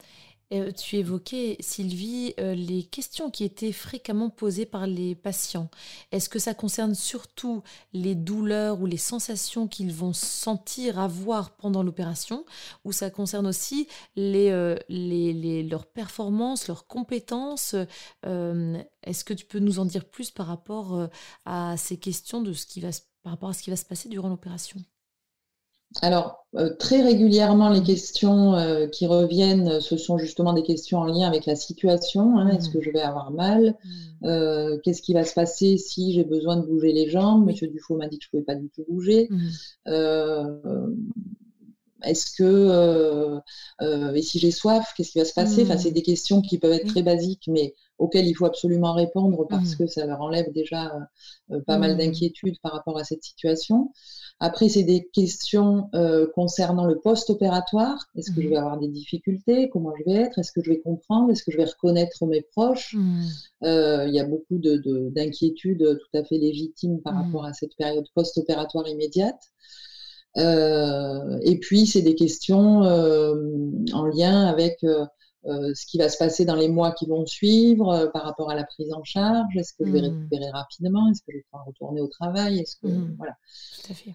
[0.55, 5.69] Euh, tu évoquais, Sylvie, euh, les questions qui étaient fréquemment posées par les patients.
[6.13, 7.63] Est-ce que ça concerne surtout
[7.93, 12.45] les douleurs ou les sensations qu'ils vont sentir, avoir pendant l'opération,
[12.85, 17.75] ou ça concerne aussi les, euh, leurs performances, leurs compétences
[18.23, 21.09] Est-ce que tu peux nous en dire plus par rapport
[21.45, 22.53] à ces questions de
[23.23, 24.81] par rapport à ce qui va se passer durant l'opération?
[26.03, 31.05] Alors, euh, très régulièrement, les questions euh, qui reviennent, ce sont justement des questions en
[31.05, 32.39] lien avec la situation.
[32.39, 32.49] Hein.
[32.49, 32.73] Est-ce mmh.
[32.73, 34.27] que je vais avoir mal mmh.
[34.27, 37.47] euh, Qu'est-ce qui va se passer si j'ai besoin de bouger les jambes?
[37.47, 39.29] Monsieur Dufault m'a dit que je ne pouvais pas du tout bouger.
[39.31, 39.95] Mmh.
[42.07, 43.41] Est-ce que
[44.15, 45.63] et si j'ai soif, qu'est-ce qui va se passer?
[45.65, 49.47] Enfin, c'est des questions qui peuvent être très basiques, mais auxquelles il faut absolument répondre
[49.49, 50.93] parce que ça leur enlève déjà
[51.67, 53.93] pas mal d'inquiétudes par rapport à cette situation.
[54.41, 58.05] Après, c'est des questions euh, concernant le post-opératoire.
[58.17, 59.71] Est-ce que je vais avoir des difficultés?
[59.71, 60.39] Comment je vais être?
[60.39, 61.31] Est-ce que je vais comprendre?
[61.31, 62.97] Est-ce que je vais reconnaître mes proches?
[63.63, 67.77] Euh, Il y a beaucoup d'inquiétudes de, tout à fait légitimes par rapport à cette
[67.77, 69.41] période post-opératoire immédiate.
[70.37, 76.57] Euh, et puis, c'est des questions en lien avec ce qui va se passer dans
[76.57, 79.57] les mois qui vont suivre par rapport à la prise en charge.
[79.57, 81.11] Est-ce que je vais récupérer rapidement?
[81.11, 82.61] Est-ce que je vais pouvoir retourner au travail?
[82.61, 83.37] Est-ce que voilà.
[83.83, 84.15] Tout à fait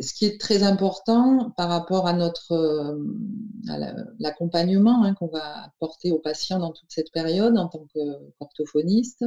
[0.00, 2.98] ce qui est très important par rapport à notre euh,
[4.18, 9.24] l'accompagnement hein, qu'on va apporter aux patients dans toute cette période en tant qu'orthophoniste,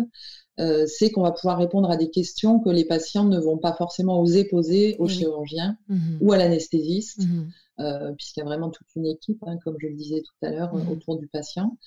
[0.60, 3.74] euh, c'est qu'on va pouvoir répondre à des questions que les patients ne vont pas
[3.74, 8.70] forcément oser poser au chirurgien mmh ou à l'anesthésiste, mmh euh, puisqu'il y a vraiment
[8.70, 11.78] toute une équipe, hein, comme je le disais tout à l'heure, mmh autour du patient,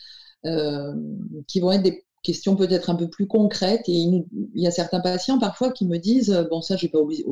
[1.49, 3.89] qui vont être des question peut-être un peu plus concrète.
[3.89, 6.99] Et il, y a certains patients parfois qui me disent euh, Bon, ça, j'ai pas
[6.99, 7.25] osé,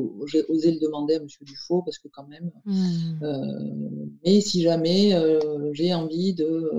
[0.47, 1.27] osé le demander à M.
[1.41, 3.23] Dufault parce que, quand même, mmh.
[3.23, 6.71] euh, mais si jamais euh, j'ai envie de,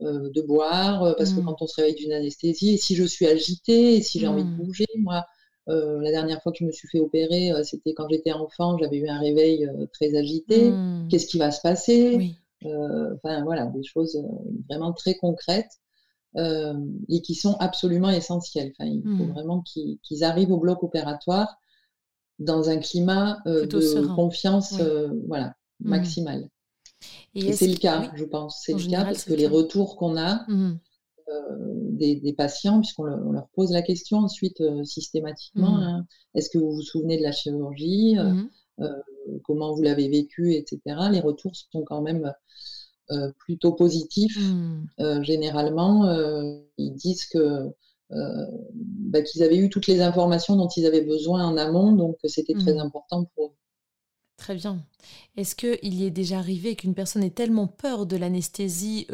[0.00, 1.44] de boire, parce que mmh.
[1.44, 4.44] quand on se réveille d'une anesthésie, et si je suis agitée, et si j'ai envie
[4.44, 4.64] de mmh.
[4.64, 5.24] bouger, moi.
[5.66, 9.08] la dernière fois que je me suis fait opérer, c'était quand j'étais enfant, j'avais eu
[9.08, 10.72] un réveil très agité.
[11.10, 12.36] Qu'est-ce qui va se passer?
[12.64, 14.16] Enfin voilà, des choses
[14.68, 15.80] vraiment très concrètes
[16.36, 16.72] euh,
[17.10, 18.72] et qui sont absolument essentiels.
[18.72, 19.32] Enfin, il faut mmh.
[19.32, 21.58] vraiment qu'ils arrivent au bloc opératoire
[22.38, 25.88] dans un climat euh, de confiance euh, voilà, mmh.
[25.90, 26.48] maximale.
[27.34, 28.62] Et, c'est le cas, je pense.
[28.64, 30.78] C'est le cas parce que les retours qu'on a mmh.
[31.90, 37.18] des, patients, puisqu'on leur pose la question ensuite systématiquement, hein, est-ce que vous vous souvenez
[37.18, 38.16] de la chirurgie
[39.44, 40.80] Comment vous l'avez vécu, etc.
[41.10, 42.32] Les retours sont quand même
[43.38, 44.38] plutôt positifs.
[44.38, 44.86] Mmh.
[45.00, 47.70] Euh, généralement, euh, ils disent que
[48.10, 52.52] bah, qu'ils avaient eu toutes les informations dont ils avaient besoin en amont, donc c'était
[52.52, 52.80] très mmh.
[52.80, 53.56] important pour eux.
[54.36, 54.84] Très bien.
[55.36, 59.06] Est-ce qu'il y est déjà arrivé qu'une personne ait tellement peur de l'anesthésie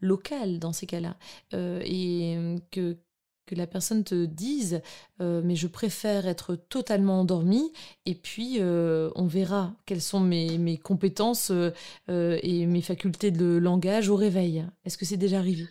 [0.00, 1.16] locale dans ces cas-là
[1.52, 2.36] et
[2.72, 2.96] que
[3.46, 4.80] que la personne te dise
[5.20, 7.72] euh, mais je préfère être totalement endormie
[8.06, 11.70] et puis euh, on verra quelles sont mes, mes compétences euh,
[12.08, 14.64] et mes facultés de langage au réveil.
[14.84, 15.64] Est-ce que c'est déjà arrivé?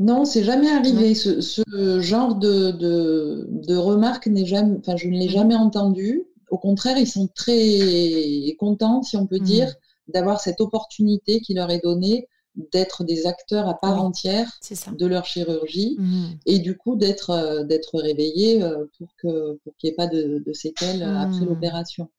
[0.00, 1.14] Non, c'est jamais arrivé.
[1.14, 1.62] Ce,
[2.00, 5.30] genre de, de, de remarque n'est jamais, enfin je ne l'ai mmh.
[5.30, 6.24] jamais entendu.
[6.50, 9.44] Au contraire, ils sont très contents, si on peut mmh.
[9.44, 9.74] dire,
[10.08, 14.48] d'avoir cette opportunité qui leur est donnée d'être des acteurs à part entière
[14.92, 16.24] de leur chirurgie mmh.
[16.46, 20.06] et du coup d'être euh, d'être réveillés euh, pour que pour qu'il n'y ait pas
[20.06, 21.48] de, séquelles euh, après mmh.
[21.48, 22.10] l'opération.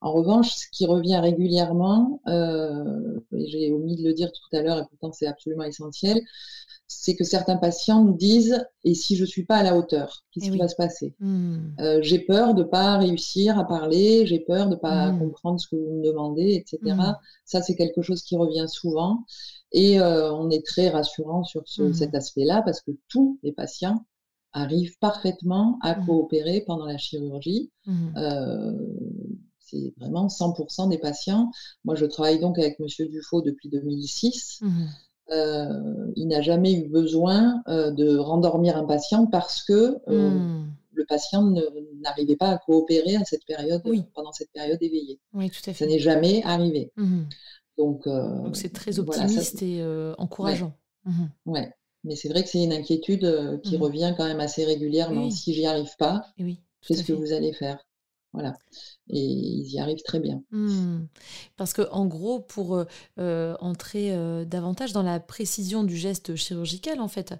[0.00, 4.78] En revanche, ce qui revient régulièrement, et j'ai omis de le dire tout à l'heure
[4.78, 6.20] et pourtant c'est absolument essentiel,
[6.88, 10.46] c'est que certains patients nous disent et si je suis pas à la hauteur, qu'est-ce
[10.46, 12.00] eh qui va se passer mmh.
[12.00, 15.98] J'ai peur de pas réussir à parler, j'ai peur de pas comprendre ce que vous
[15.98, 16.96] me demandez, etc.
[17.44, 19.24] Ça c'est quelque chose qui revient souvent
[19.72, 24.04] et euh, on est très rassurant sur mmh cet aspect-là parce que tous les patients
[24.52, 27.70] arrivent parfaitement à mmh coopérer pendant la chirurgie.
[27.86, 28.72] Mmh euh,
[29.58, 31.50] c'est vraiment 100% des patients.
[31.84, 34.60] Moi, je travaille donc avec Monsieur Dufaux depuis 2006.
[35.30, 41.50] Euh, il n'a jamais eu besoin de rendormir un patient parce que le patient
[42.02, 43.82] n'arrivait pas à coopérer à cette période,
[44.12, 45.18] pendant cette période éveillée.
[45.32, 45.84] Oui, tout à fait.
[45.84, 46.92] Ça n'est jamais arrivé.
[47.82, 50.76] Donc, euh, Donc c'est très optimiste et euh, encourageant.
[51.04, 51.72] Mmh ouais.
[52.04, 55.30] Mais c'est vrai que c'est une inquiétude euh, qui mmh revient quand même assez régulièrement.
[55.30, 56.22] Si j'y arrive pas,
[56.86, 57.78] qu'est-ce que vous allez faire?
[58.32, 58.54] Voilà.
[59.08, 60.42] Et ils y arrivent très bien.
[60.52, 61.06] Mmh.
[61.56, 62.84] Parce que en gros, pour euh,
[63.18, 67.34] euh, entrer euh, davantage dans la précision du geste chirurgical, en fait,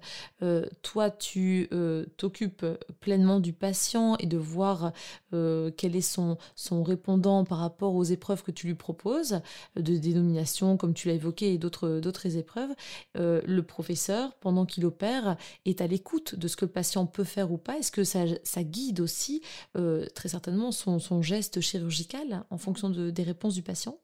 [0.81, 1.69] toi, tu
[2.17, 2.65] t'occupes
[2.99, 4.91] pleinement du patient et de voir
[5.31, 9.39] quel est son, son répondant par rapport aux épreuves que tu lui proposes,
[9.75, 12.71] de dénomination, comme tu l'as évoqué, et d'autres, d'autres épreuves.
[13.15, 17.51] le professeur, pendant qu'il opère, est à l'écoute de ce que le patient peut faire
[17.51, 17.77] ou pas.
[17.77, 19.41] Est-ce que ça, ça guide aussi,
[19.73, 23.97] très certainement, son, son geste chirurgical en fonction de, des réponses du patient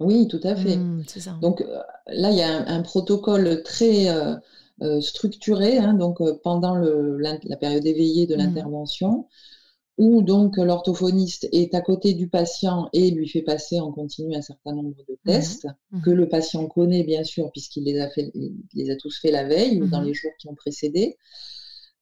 [0.00, 0.76] Oui, tout à fait.
[0.76, 1.04] Mmh,
[1.40, 4.34] donc euh, là, il y a un, protocole très euh,
[4.82, 8.38] euh, structuré, hein, donc pendant le, la, période éveillée de mmh.
[8.38, 9.26] l'intervention,
[9.96, 14.42] où donc l'orthophoniste est à côté du patient et lui fait passer en continu un
[14.42, 15.16] certain nombre de mmh.
[15.24, 15.68] tests
[16.04, 18.32] que le patient connaît bien sûr puisqu'il les a fait,
[18.74, 21.16] les a tous fait la veille ou dans les jours qui ont précédé.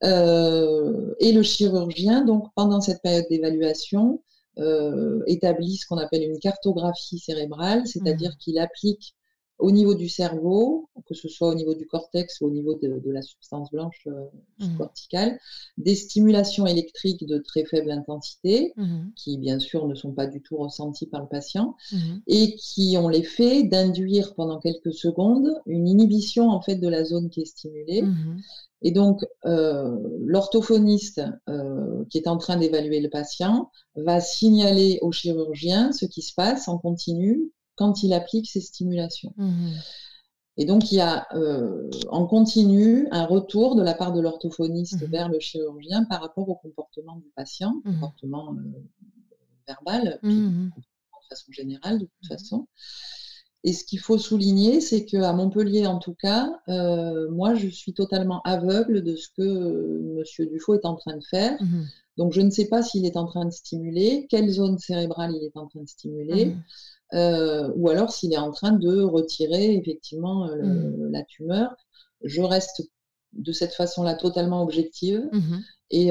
[0.02, 4.22] et le chirurgien, donc pendant cette période d'évaluation,
[4.58, 8.38] euh, établit ce qu'on appelle une cartographie cérébrale, c'est-à-dire mmh.
[8.38, 9.14] qu'il applique
[9.58, 13.00] au niveau du cerveau, que ce soit au niveau du cortex ou au niveau de,
[13.10, 14.24] la substance blanche euh,
[14.58, 14.76] mmh.
[14.76, 15.38] corticale,
[15.78, 19.10] des stimulations électriques de très faible intensité, mmh.
[19.14, 21.76] qui bien sûr ne sont pas du tout ressenties par le patient,
[22.26, 27.30] et qui ont l'effet d'induire pendant quelques secondes une inhibition en fait de la zone
[27.30, 28.02] qui est stimulée,
[28.82, 35.12] et donc, euh, l'orthophoniste euh, qui est en train d'évaluer le patient va signaler au
[35.12, 39.32] chirurgien ce qui se passe en continu quand il applique ces stimulations.
[39.36, 39.70] Mmh
[40.56, 45.02] Et donc, il y a euh, en continu un retour de la part de l'orthophoniste
[45.02, 48.56] mmh vers le chirurgien par rapport au comportement du patient, mmh comportement
[49.66, 50.70] verbal, de
[51.28, 52.66] façon générale, de toute façon.
[53.64, 57.94] Et ce qu'il faut souligner, c'est qu'à Montpellier, en tout cas, euh, moi, je suis
[57.94, 60.46] totalement aveugle de ce que euh, M.
[60.48, 61.62] Dufaux est en train de faire.
[61.62, 61.82] Mmh
[62.16, 65.44] Donc, je ne sais pas s'il est en train de stimuler, quelle zone cérébrale il
[65.44, 66.62] est en train de stimuler, mmh
[67.14, 71.10] euh, ou alors s'il est en train de retirer effectivement mmh.
[71.12, 71.76] la tumeur.
[72.24, 72.88] Je reste
[73.34, 75.28] de cette façon-là totalement objective
[75.90, 76.10] et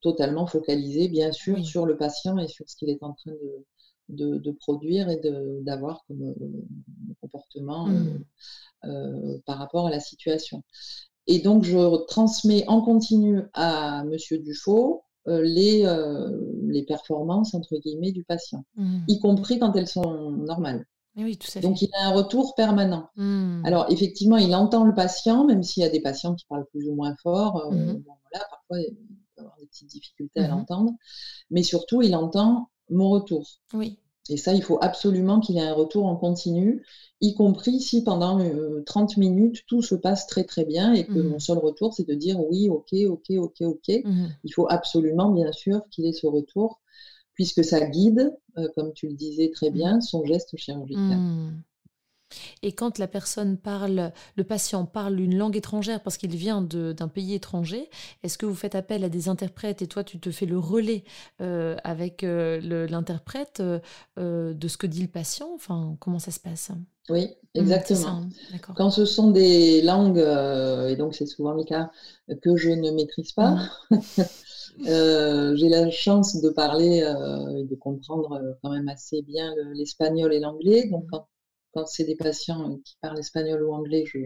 [0.00, 3.66] totalement focalisée, bien sûr, sur le patient et sur ce qu'il est en train de,
[4.08, 5.20] de, produire et
[5.62, 8.24] d'avoir comme euh, comportement euh, mmh.
[8.84, 10.62] euh, par rapport à la situation.
[11.26, 15.84] Et donc, je transmets en continu à Monsieur Dufaux les,
[16.68, 19.00] les performances, entre guillemets, du patient, mmh.
[19.08, 20.86] y compris quand elles sont normales.
[21.16, 23.10] Oui, tout à Donc, il a un retour permanent.
[23.16, 23.62] Mmh.
[23.66, 26.88] Alors, effectivement, il entend le patient, même s'il y a des patients qui parlent plus
[26.88, 27.62] ou moins fort.
[27.70, 28.96] voilà, parfois, il
[29.36, 30.92] peut avoir des petites difficultés à l'entendre.
[31.50, 33.46] Mais surtout, il entend mon retour.
[33.74, 33.98] Oui.
[34.30, 36.84] Et ça, il faut absolument qu'il ait un retour en continu,
[37.20, 38.38] y compris si pendant
[38.84, 41.94] 30 euh, minutes, tout se passe très très bien et que mmh mon seul retour,
[41.94, 44.00] c'est de dire oui, ok, ok, ok, ok.
[44.04, 46.80] Mmh il faut absolument, bien sûr, qu'il ait ce retour,
[47.34, 51.18] puisque ça guide, euh, comme tu le disais très mmh bien, son geste chirurgical.
[52.62, 57.08] Et quand la personne parle, le patient parle une langue étrangère parce qu'il vient d'un
[57.08, 57.88] pays étranger,
[58.22, 61.04] est-ce que vous faites appel à des interprètes et toi tu te fais le relais
[61.40, 63.62] euh, avec euh, l'interprète
[64.18, 65.48] euh, de ce que dit le patient?
[65.54, 66.70] Enfin, comment ça se passe?
[67.10, 68.20] Oui, mmh, exactement.
[68.76, 71.90] quand ce sont des langues, et donc c'est souvent le cas,
[72.42, 73.56] que je ne maîtrise pas.
[73.90, 73.98] Mmh.
[75.56, 80.88] j'ai la chance de parler et de comprendre quand même assez bien l'espagnol et l'anglais.
[80.90, 81.26] Donc, quand
[81.72, 84.18] quand c'est des patients qui parlent espagnol ou anglais, je,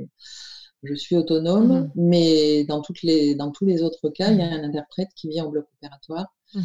[0.83, 4.43] je suis autonome, mmh mais dans, toutes les, dans tous les autres cas, il y
[4.43, 6.35] a mmh un interprète qui vient au bloc opératoire.
[6.55, 6.61] Mmh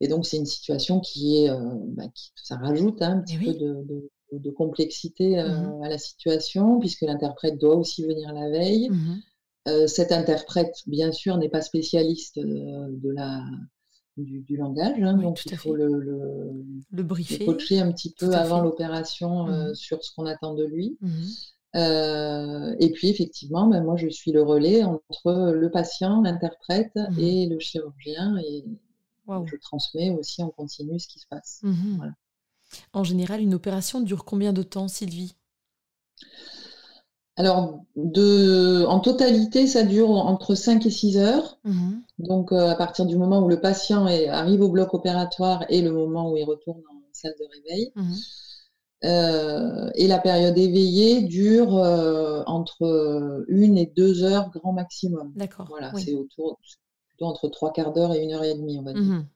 [0.00, 1.58] Et donc, c'est une situation qui est, euh,
[1.96, 7.02] bah, ça rajoute hein, un petit peu de, de, complexité euh, à la situation, puisque
[7.02, 8.90] l'interprète doit aussi venir la veille.
[9.66, 13.44] Euh, cet interprète, bien sûr, n'est pas spécialiste de la,
[14.24, 15.02] du, langage.
[15.02, 17.44] Hein, donc, il faut le, le, briefer.
[17.44, 20.96] coacher un petit peu avant l'opération euh, mmh sur ce qu'on attend de lui.
[21.00, 21.22] Mmh
[21.76, 27.18] euh, et puis, effectivement, ben, moi, je suis le relais entre le patient, l'interprète mmh
[27.20, 28.38] et le chirurgien.
[28.38, 28.64] Et
[29.44, 31.62] je transmets aussi en continu ce qui se passe.
[32.92, 35.34] En général, une opération dure combien de temps, Sylvie?
[37.38, 41.60] Alors, de, en totalité, ça dure entre 5 et 6 heures.
[41.62, 45.80] Mmh Donc, euh, à partir du moment où le patient arrive au bloc opératoire et
[45.80, 47.92] le moment où il retourne en salle de réveil.
[47.94, 48.14] Mmh
[49.04, 55.32] euh, et la période éveillée dure euh, entre 1 et 2 heures grand maximum.
[55.36, 55.66] D'accord.
[55.68, 56.58] Voilà, c'est autour
[57.06, 59.02] plutôt entre 3 quarts d'heure et 1 heure et demie, on va dire.
[59.02, 59.26] Mmh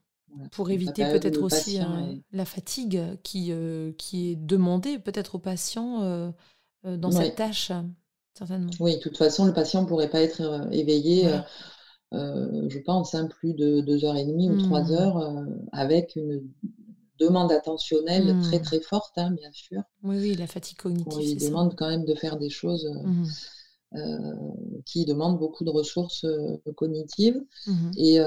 [0.51, 1.79] Pour éviter peut-être aussi
[2.33, 3.53] la fatigue qui,
[3.97, 6.33] qui est demandée peut-être au patient
[6.85, 7.73] euh, dans cette tâche,
[8.35, 8.71] certainement.
[8.81, 11.29] Oui, de toute façon, le patient ne pourrait pas être euh, éveillé.
[12.13, 14.93] je pense, hein, plus de deux heures et demie ou trois mmh.
[14.93, 16.43] heures, avec une
[17.19, 19.83] demande attentionnelle très très forte, hein, bien sûr.
[20.03, 21.23] Oui, oui, la fatigue cognitive.
[21.23, 23.25] il demande quand même de faire des choses mmh
[24.87, 26.25] qui demandent beaucoup de ressources
[26.77, 27.39] cognitives.
[27.99, 28.19] Et,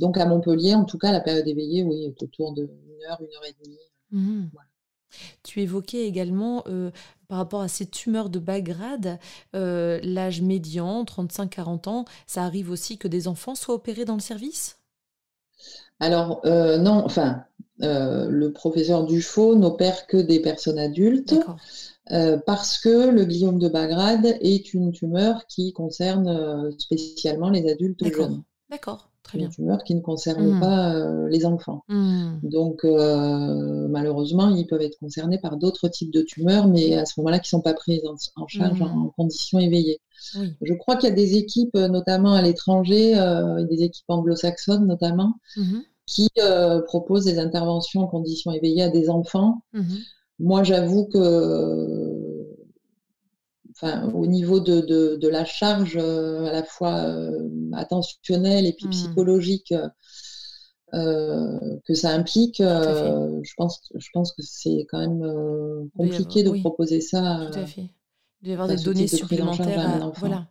[0.00, 3.20] donc à Montpellier, en tout cas, la période éveillée, oui, est autour de une heure,
[3.20, 4.50] une heure et demie.
[5.42, 6.90] Tu évoquais également, euh,
[7.28, 9.18] par rapport à ces tumeurs de bas grade,
[9.54, 14.20] euh, l'âge médian, 35-40 ans, ça arrive aussi que des enfants soient opérés dans le
[14.20, 14.78] service?
[16.00, 17.44] Alors, euh, non, enfin,
[17.80, 21.34] le professeur Dufaux n'opère que des personnes adultes.
[22.46, 28.04] parce que le gliome de bas grade est une tumeur qui concerne spécialement les adultes
[28.12, 28.42] jeunes.
[28.70, 29.07] D'accord.
[29.28, 29.48] Très bien.
[29.50, 30.60] tumeurs qui ne concernent mmh.
[30.60, 31.84] pas euh, les enfants.
[31.88, 32.38] Mmh.
[32.44, 37.20] Donc, euh, malheureusement, ils peuvent être concernés par d'autres types de tumeurs, mais à ce
[37.20, 38.00] moment-là, qui ne sont pas prises
[38.36, 39.12] en, charge en, mmh.
[39.16, 40.00] conditions éveillées.
[40.62, 45.34] Je crois qu'il y a des équipes, notamment à l'étranger, euh, des équipes anglo-saxonnes notamment,
[46.06, 46.30] qui
[46.86, 49.62] proposent des interventions en conditions éveillées à des enfants.
[50.40, 52.17] Moi, j'avoue que
[53.82, 58.90] au niveau de, la charge euh, à la fois euh, attentionnelle et puis mmh.
[58.90, 59.74] psychologique
[60.94, 67.00] euh, que ça implique, je, pense, je pense que c'est quand même compliqué de proposer
[67.00, 67.48] ça.
[67.52, 67.90] Tout à fait.
[68.42, 70.46] Il y avoir des données supplémentaires, à, voilà,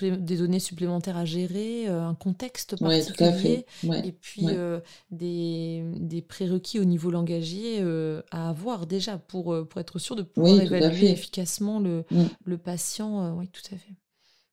[0.00, 4.78] des données supplémentaires à gérer, euh, un contexte particulier, et puis euh,
[5.10, 10.22] des, des, prérequis au niveau langagier euh, à avoir déjà pour, pour être sûr de
[10.22, 12.22] pouvoir évaluer efficacement le, mm.
[12.44, 13.36] le patient.
[13.36, 13.94] oui, tout à fait.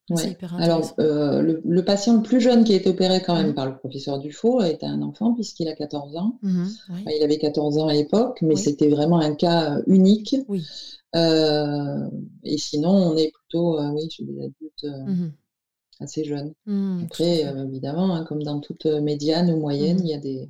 [0.10, 0.36] Ouais.
[0.58, 3.78] Alors, le, le, patient le plus jeune qui a été opéré quand même par le
[3.78, 6.40] professeur Dufaux était un enfant puisqu'il a 14 ans.
[6.44, 10.36] Mm-hmm, il avait 14 ans à l'époque, mais c'était vraiment un cas unique.
[10.48, 10.66] Oui.
[11.16, 12.10] Euh,
[12.44, 15.32] et sinon, on est plutôt euh, oui, chez des adultes euh, mmh
[16.02, 16.54] assez jeunes.
[16.66, 20.50] Mmh, Après, évidemment, hein, comme dans toute médiane ou moyenne, mmh il y a des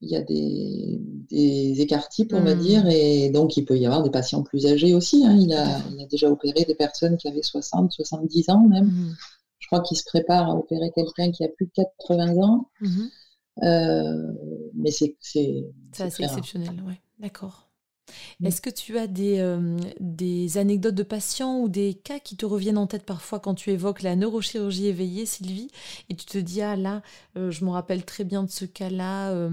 [0.00, 0.98] il y a des,
[1.30, 4.66] des écarts types, on va dire, et donc il peut y avoir des patients plus
[4.66, 5.24] âgés aussi.
[5.26, 5.36] Hein.
[5.38, 9.14] Il, a, il, a, déjà opéré des personnes qui avaient 60, 70 ans même.
[9.58, 12.70] Je crois qu'il se prépare à opérer quelqu'un qui a plus de 80 ans.
[13.60, 15.64] mais c'est c'est
[15.98, 16.94] assez exceptionnel, oui.
[17.18, 17.68] D'accord.
[18.40, 18.46] Mmh.
[18.46, 19.58] Est-ce que tu as des,
[20.00, 23.70] des, anecdotes de patients ou des cas qui te reviennent en tête parfois quand tu
[23.70, 25.70] évoques la neurochirurgie éveillée, Sylvie,
[26.10, 27.02] et tu te dis, ah là,
[27.34, 29.50] je me rappelle très bien de ce cas-là,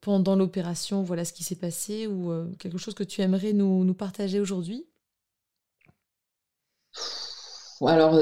[0.00, 4.40] pendant l'opération, voilà ce qui s'est passé, ou quelque chose que tu aimerais nous partager
[4.40, 4.86] aujourd'hui?
[7.86, 8.18] Alors,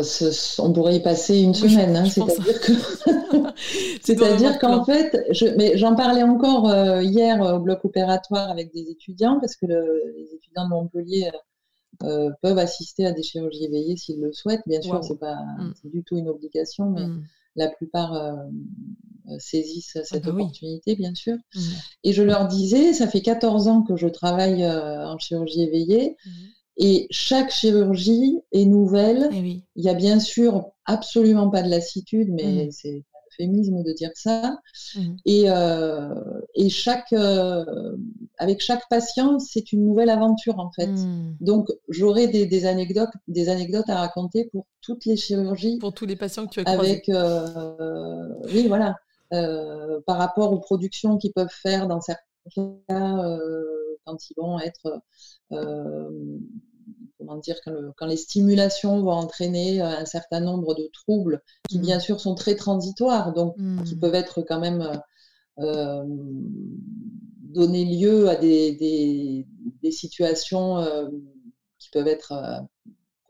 [0.58, 1.96] on pourrait y passer une semaine.
[1.96, 2.72] Hein, c'est-à-dire que,
[4.02, 5.16] c'est-à-dire qu'en fait,
[5.56, 10.34] mais j'en parlais encore euh, hier au bloc opératoire avec des étudiants parce que les
[10.34, 11.30] étudiants de Montpellier
[12.04, 14.62] euh, peuvent assister à des chirurgies éveillées s'ils le souhaitent.
[14.66, 15.74] Bien sûr, c'est pas mm.
[15.84, 17.24] du tout une obligation, mais mm.
[17.56, 21.36] la plupart euh, saisissent ah cette bah opportunité, bien sûr.
[21.54, 21.60] Mm.
[22.04, 26.16] Et je leur disais, ça fait 14 ans que je travaille en chirurgie éveillée.
[26.82, 29.28] Et chaque chirurgie est nouvelle.
[29.32, 32.70] Eh Il y a bien sûr absolument pas de lassitude, mais mmh.
[32.70, 34.58] c'est un euphémisme de dire ça.
[34.96, 35.00] Mmh.
[35.26, 36.14] Et, euh,
[36.54, 37.96] et chaque, euh,
[38.38, 40.86] avec chaque patient, c'est une nouvelle aventure en fait.
[40.86, 41.36] Mmh.
[41.42, 45.76] Donc j'aurai des, anecdotes, des anecdotes à raconter pour toutes les chirurgies.
[45.80, 46.92] Pour tous les patients que tu as croisés.
[46.92, 48.96] Avec, euh, oui, voilà.
[50.06, 52.22] par rapport aux productions qu'ils peuvent faire dans certains
[52.88, 53.38] cas
[54.06, 55.02] quand ils vont être
[57.20, 57.56] comment dire,
[57.96, 62.34] quand, les stimulations vont entraîner euh, un certain nombre de troubles qui, bien sûr, sont
[62.34, 64.00] très transitoires, donc qui mmh.
[64.00, 64.96] peuvent être quand même euh,
[65.60, 66.04] euh,
[67.52, 69.46] donner lieu à des,
[69.90, 70.84] situations
[71.78, 72.32] qui peuvent être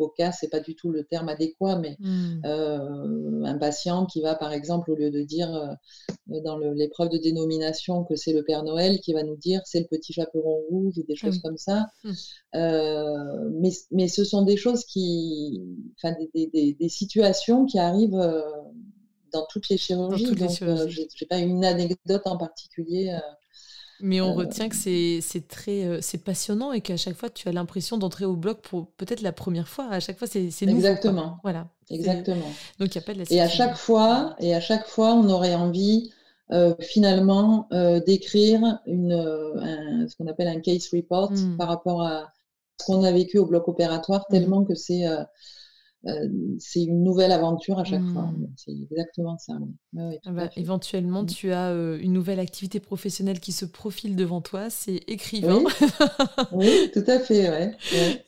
[0.01, 2.42] cocasse, c'est pas du tout le terme adéquat, mais mmh.
[2.46, 7.18] euh, un patient qui va, par exemple, au lieu de dire euh, dans l'épreuve de
[7.18, 10.96] dénomination que c'est le Père Noël, qui va nous dire c'est le petit chaperon rouge
[10.96, 11.86] ou des ah choses comme ça.
[12.05, 12.11] Mmh.
[12.55, 15.61] Euh, mais, mais, ce sont des choses qui,
[15.96, 18.32] enfin, des, des, situations qui arrivent
[19.32, 20.34] dans toutes les chirurgies.
[20.34, 20.51] donc,
[20.88, 23.16] j'ai pas une anecdote en particulier.
[24.03, 27.53] Mais on retient que c'est très euh, c'est passionnant et qu'à chaque fois tu as
[27.53, 29.88] l'impression d'entrer au bloc pour peut-être la première fois.
[29.90, 30.78] À chaque fois c'est nouveau.
[30.78, 31.38] Exactement.
[31.42, 31.68] Voilà.
[31.90, 32.51] Exactement.
[32.78, 35.14] Donc il y a pas de la Et à chaque fois et à chaque fois
[35.14, 36.12] on aurait envie
[36.53, 41.57] euh, finalement euh, d'écrire une ce qu'on appelle un case report hmm.
[41.57, 42.32] par rapport à
[42.78, 44.32] ce qu'on a vécu au bloc opératoire hmm.
[44.32, 45.05] tellement que c'est
[46.07, 46.28] euh,
[46.59, 48.22] c'est une nouvelle aventure à chaque fois.
[48.22, 48.48] Hmm.
[48.57, 49.55] C'est exactement ça.
[49.98, 51.26] Ah bah, éventuellement, hmm.
[51.26, 55.62] tu as euh, une nouvelle activité professionnelle qui se profile devant toi, c'est écrivain.
[56.53, 56.90] Oui.
[56.94, 57.76] tout à fait.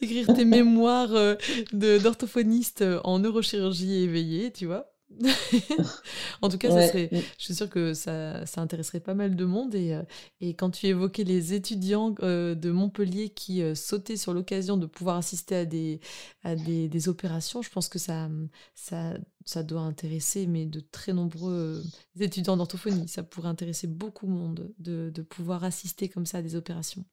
[0.03, 1.35] Écrire tes mémoires euh,
[1.73, 4.92] d'orthophoniste en neurochirurgie éveillée, tu vois.
[6.43, 7.09] en tout cas, ça serait,
[7.39, 9.75] je suis sûre que ça, ça, intéresserait pas mal de monde.
[9.75, 10.03] Et, euh,
[10.41, 14.87] et quand tu évoquais les étudiants euh, de Montpellier qui euh, sautaient sur l'occasion de
[14.87, 16.01] pouvoir assister à des,
[16.43, 18.29] à des, des, opérations, je pense que ça,
[18.75, 21.83] ça, ça doit intéresser mais de très nombreux
[22.19, 23.09] étudiants d'orthophonie.
[23.09, 27.05] Ça pourrait intéresser beaucoup de monde de, de pouvoir assister comme ça à des opérations.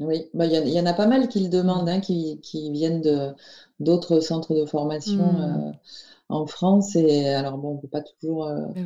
[0.00, 3.34] Oui, bah, il y, en a pas mal qui le demandent, hein, qui, qui, viennent
[3.78, 5.32] d'autres centres de formation.
[5.32, 5.72] Mmh
[6.28, 6.96] en France.
[6.96, 8.80] Et alors, bon, on ne peut pas toujours euh, bah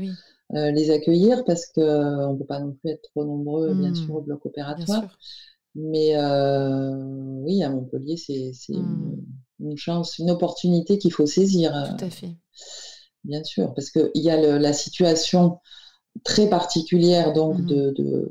[0.55, 3.91] euh, les accueillir parce qu'on euh, ne peut pas non plus être trop nombreux, bien
[3.91, 3.97] mmh.
[3.97, 5.19] sûr, au bloc opératoire.
[5.75, 9.17] Mais oui, à Montpellier, c'est mmh.
[9.61, 11.73] une, chance, une opportunité qu'il faut saisir.
[11.99, 12.35] Tout à fait.
[13.25, 15.59] Bien sûr, parce qu'il y a la situation
[16.25, 17.67] très particulière donc mmh.
[17.67, 18.29] de,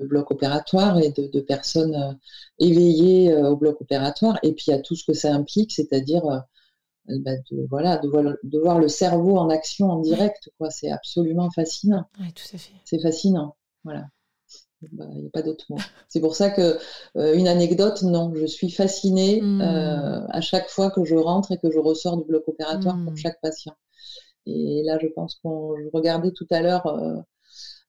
[0.00, 2.18] bloc opératoire et de, personnes
[2.58, 4.38] éveillées au bloc opératoire.
[4.42, 6.44] Et puis il y a tout ce que ça implique, c'est-à-dire
[7.06, 10.70] bah, de, voilà, de voir, de, voir, le cerveau en action en direct, quoi.
[10.70, 12.04] C'est absolument fascinant.
[12.18, 12.72] Oui, tout à fait.
[12.84, 13.56] C'est fascinant.
[13.84, 14.06] Voilà.
[14.92, 15.76] Bah, il n'y a pas d'autre mot.
[16.08, 16.78] C'est pour ça que
[17.16, 19.60] euh, une anecdote, non, je suis fascinée mmh.
[19.60, 23.12] euh, à chaque fois que je rentre et que je ressors du bloc opératoire pour
[23.12, 23.16] mmh.
[23.16, 23.74] chaque patient.
[24.46, 26.86] Et là, je pense qu'on regardait tout à l'heure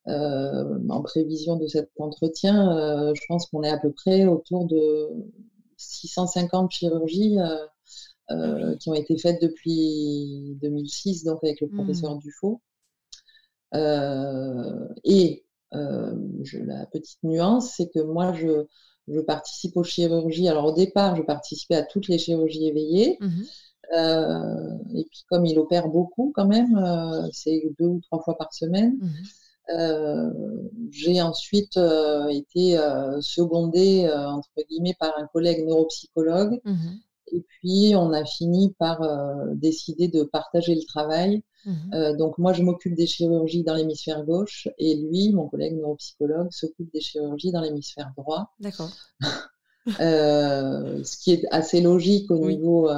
[0.06, 5.10] en prévision de cet entretien, je pense qu'on est à peu près autour de
[5.76, 7.36] 650 chirurgies
[8.32, 12.18] euh, qui ont été faites depuis 2006, donc avec le professeur mmh.
[12.18, 12.60] Dufaux.
[13.72, 16.12] Euh, et euh,
[16.42, 18.66] je, la petite nuance, c'est que moi, je,
[19.06, 20.48] je, participe aux chirurgies.
[20.48, 23.16] Alors au départ, je participais à toutes les chirurgies éveillées.
[23.20, 23.42] Mmh
[23.92, 26.76] et puis comme il opère beaucoup quand même,
[27.32, 28.98] c'est deux ou trois fois par semaine.
[29.00, 30.32] Mmh
[30.90, 31.78] j'ai ensuite
[32.30, 32.76] été
[33.20, 36.60] secondée entre guillemets par un collègue neuropsychologue
[37.36, 41.42] et puis, on a fini par euh, décider de partager le travail.
[41.66, 45.76] Mmh euh, donc, moi, je m'occupe des chirurgies dans l'hémisphère gauche et lui, mon collègue
[45.76, 48.54] neuropsychologue, s'occupe des chirurgies dans l'hémisphère droit.
[48.60, 48.90] D'accord.
[50.00, 52.90] Euh, ce qui est assez logique au niveau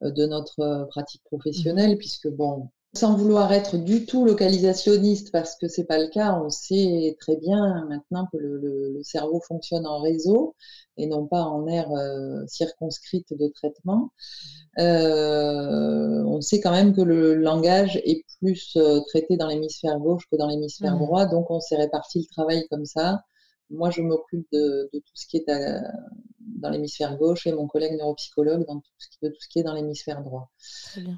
[0.00, 5.68] de notre pratique professionnelle, mmh puisque, bon, sans vouloir être du tout localisationniste, parce que
[5.68, 10.54] c'est pas le cas, on sait très bien maintenant que le, cerveau fonctionne en réseau
[10.96, 14.10] et non pas en aire euh, circonscrite de traitement.
[14.78, 20.24] Euh, on sait quand même que le langage est plus euh, traité dans l'hémisphère gauche
[20.30, 20.98] que dans l'hémisphère mmh.
[20.98, 23.22] droit, donc on s'est réparti le travail comme ça.
[23.70, 25.48] Moi, je m'occupe de, tout ce qui est
[26.60, 29.58] dans l'hémisphère gauche et mon collègue neuropsychologue dans tout ce qui, de tout ce qui
[29.58, 30.50] est dans l'hémisphère droit.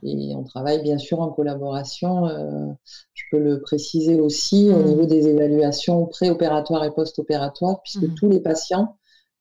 [0.03, 2.27] Et on travaille bien sûr en collaboration.
[2.27, 2.73] Euh,
[3.15, 4.85] je peux le préciser aussi au mmh.
[4.85, 8.15] niveau des évaluations préopératoires et post-opératoires, puisque mmh.
[8.15, 8.97] tous les patients,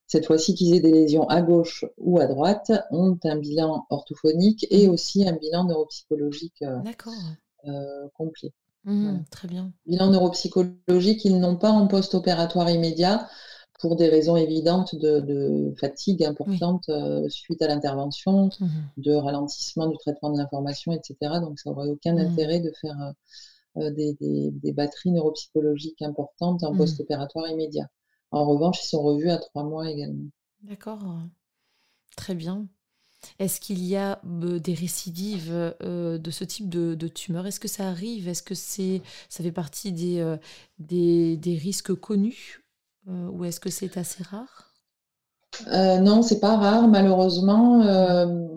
[0.08, 4.68] cette fois-ci qu'ils aient des lésions à gauche ou à droite, ont un bilan orthophonique
[4.70, 4.92] et mmh.
[4.92, 6.80] aussi un bilan neuropsychologique euh,
[7.68, 8.52] euh, complet.
[8.84, 9.72] Mmh, très bien.
[9.86, 13.28] Bilan neuropsychologique, ils n'ont pas en post-opératoire immédiat
[13.82, 18.68] pour des raisons évidentes de, fatigue importante euh, suite à l'intervention, mmh
[18.98, 21.16] de ralentissement du traitement de l'information, etc.
[21.42, 22.20] Donc ça n'aurait aucun mmh.
[22.20, 23.16] intérêt de faire
[23.78, 27.88] euh, euh, des, batteries neuropsychologiques importantes en post-opératoire immédiat.
[28.30, 30.30] En revanche, ils sont revus à trois mois également.
[30.62, 31.04] D'accord.
[32.16, 32.68] Très bien.
[33.40, 37.48] Est-ce qu'il y a des récidives de ce type de, tumeur?
[37.48, 38.28] Est-ce que ça arrive?
[38.28, 40.38] Est-ce que c'est, ça fait partie des,
[40.80, 42.61] des, risques connus?
[43.08, 44.68] Ou est-ce que c'est assez rare?
[45.68, 47.82] Euh, non, c'est pas rare, malheureusement.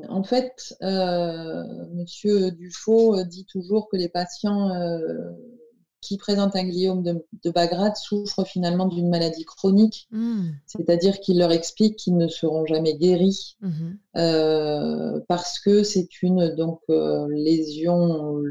[0.09, 4.71] en fait, Monsieur Dufaux dit toujours que les patients
[6.05, 10.51] qui présentent un gliome de, de Bagrade souffrent finalement d'une maladie chronique, mmh.
[10.67, 13.71] c'est-à-dire qu'il leur explique qu'ils ne seront jamais guéris mmh
[14.17, 18.43] euh, parce que c'est une donc euh, lésion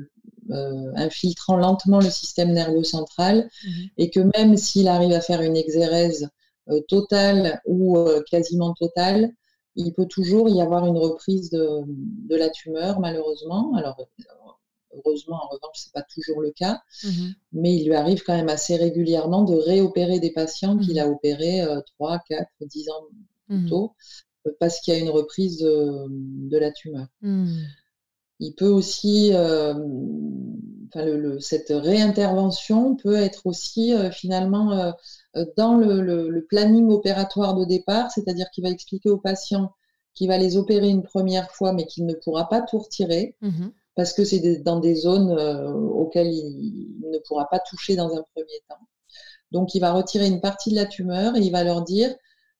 [0.50, 5.42] euh, infiltrant lentement le système nerveux central mmh et que même s'il arrive à faire
[5.42, 6.30] une exérèse
[6.88, 7.98] totale ou
[8.32, 9.32] quasiment totale,
[9.76, 13.76] il peut toujours y avoir une reprise de, de la tumeur, malheureusement.
[13.76, 13.98] Alors,
[14.96, 16.82] Heureusement, en revanche, ce n'est pas toujours le cas.
[17.04, 21.00] Mmh Mais il lui arrive quand même assez régulièrement de réopérer des patients qu'il mmh
[21.00, 21.62] a opérés
[21.98, 23.04] 3, 4, 10 ans
[23.48, 23.94] plus tôt
[24.48, 27.08] euh, parce qu'il y a une reprise de, la tumeur.
[28.40, 29.74] Il peut aussi, euh,
[31.40, 34.94] cette réintervention peut être aussi euh, finalement
[35.58, 39.72] dans le, planning opératoire de départ, c'est-à-dire qu'il va expliquer aux patients
[40.14, 43.36] qu'il va les opérer une première fois, mais qu'il ne pourra pas tout retirer
[43.96, 48.24] parce que c'est dans des zones euh, auxquelles il, ne pourra pas toucher dans un
[48.34, 48.88] premier temps.
[49.52, 52.14] Donc, il va retirer une partie de la tumeur et il va leur dire,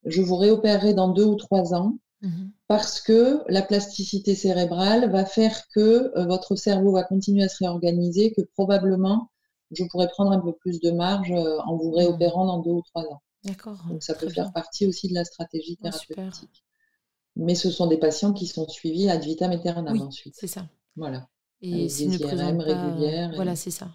[0.06, 2.52] je vous réopérerai dans deux ou trois ans mhm.
[2.68, 7.64] parce que la plasticité cérébrale va faire que euh, votre cerveau va continuer à se
[7.64, 9.30] réorganiser, que probablement
[9.72, 12.82] je pourrais prendre un peu plus de marge euh, en vous réopérant dans deux ou
[12.84, 13.22] trois ans.
[13.44, 13.84] D'accord.
[13.90, 16.64] Donc ça peut faire partie aussi de la stratégie ah, thérapeutique.
[17.36, 20.36] Mais ce sont des patients qui sont suivis ad vitam aeternam ensuite.
[20.38, 20.68] C'est ça.
[20.96, 21.28] Voilà.
[21.62, 23.90] Et s'ils ne présentent pas, voilà, c'est ça.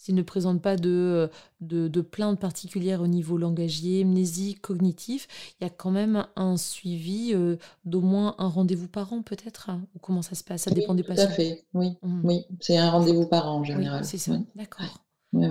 [0.00, 1.28] S'ils ne présentent pas de,
[1.60, 5.28] de, de, plaintes particulières au niveau langagier, amnésique, cognitif,
[5.60, 9.68] il y a quand même un suivi euh, d'au moins un rendez-vous par an peut-être
[9.68, 11.26] hein, Ou comment ça se passe Ça dépend des patients.
[11.26, 11.98] Tout à fait, oui.
[12.02, 12.20] Mmh.
[12.24, 12.46] oui.
[12.60, 14.02] C'est un rendez-vous par an en général.
[14.06, 14.86] c'est ça, d'accord.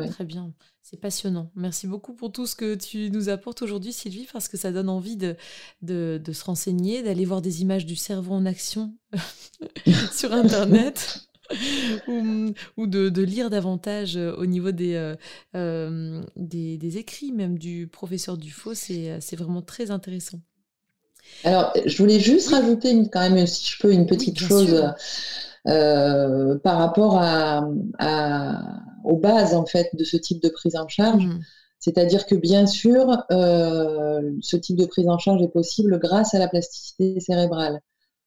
[0.09, 1.51] Très bien, c'est passionnant.
[1.53, 4.89] Merci beaucoup pour tout ce que tu nous apportes aujourd'hui, Sylvie, parce que ça donne
[4.89, 5.35] envie de,
[5.83, 8.95] de, de se renseigner, d'aller voir des images du cerveau en action
[10.11, 11.28] sur Internet.
[12.07, 15.15] ou, de, lire davantage euh, au niveau euh,
[15.55, 20.39] euh, des, des, écrits même du professeur Dufaux, c'est vraiment très intéressant.
[21.43, 24.83] Alors, je voulais juste rajouter quand même, si je peux, une petite chose
[25.65, 27.67] par rapport à,
[29.03, 31.25] aux bases en fait de ce type de prise en charge.
[31.25, 31.39] Mmh.
[31.79, 36.47] C'est-à-dire que bien sûr, ce type de prise en charge est possible grâce à la
[36.47, 37.79] plasticité cérébrale.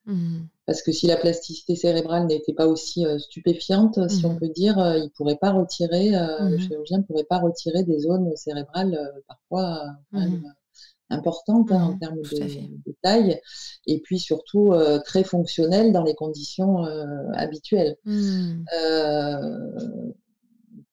[0.06, 0.42] Mmh.
[0.66, 4.38] Parce que si la plasticité cérébrale n'était pas aussi euh, stupéfiante, si on mmh.
[4.38, 7.82] peut dire, euh, il pourrait pas retirer, euh, le mmh chirurgien ne pourrait pas retirer
[7.82, 8.96] des zones cérébrales
[9.26, 9.82] parfois
[11.10, 13.40] importantes hein, en termes de, taille,
[13.86, 14.72] et puis surtout
[15.04, 16.84] très fonctionnelles dans les conditions
[17.34, 17.96] habituelles.
[18.06, 18.54] le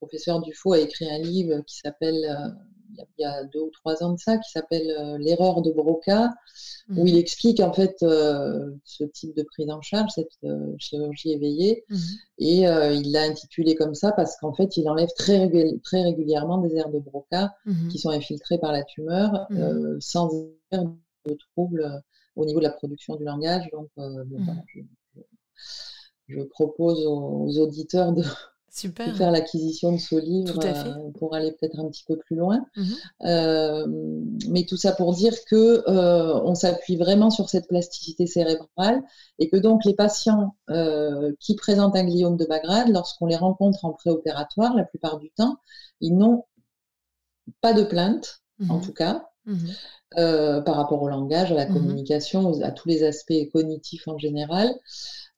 [0.02, 2.26] professeur Dufaux a écrit un livre qui s'appelle
[2.98, 6.34] il y a deux ou trois ans de ça, qui s'appelle euh, L'erreur de Broca,
[6.90, 7.20] où il mhm.
[7.20, 12.00] explique en fait euh, ce type de prise en charge, cette euh, chirurgie éveillée, mhm.
[12.40, 15.50] et il l'a intitulé comme ça parce qu'en fait il enlève très,
[15.84, 17.90] très régulièrement des aires de Broca mhm.
[17.90, 19.48] qui sont infiltrées par la tumeur
[20.00, 20.30] sans
[20.72, 22.02] de troubles
[22.36, 23.70] au niveau de la production du langage.
[23.72, 23.90] Donc,
[26.28, 28.24] je, propose aux auditeurs de,
[28.72, 29.16] Super.
[29.16, 32.66] faire l'acquisition de ce livre euh, pour aller peut-être un petit peu plus loin.
[32.76, 32.84] Mmh
[33.26, 33.86] euh,
[34.48, 39.02] mais tout ça pour dire que euh, on s'appuie vraiment sur cette plasticité cérébrale
[39.40, 40.56] et que donc les patients
[41.40, 45.58] qui présentent un gliome de Bagrade, lorsqu'on les rencontre en préopératoire, la plupart du temps,
[46.02, 46.46] ils n'ont
[47.62, 49.29] pas de plainte, en mmh tout cas.
[49.46, 49.70] Mmh
[50.16, 54.74] par rapport au langage, à la communication, à tous les aspects cognitifs en général.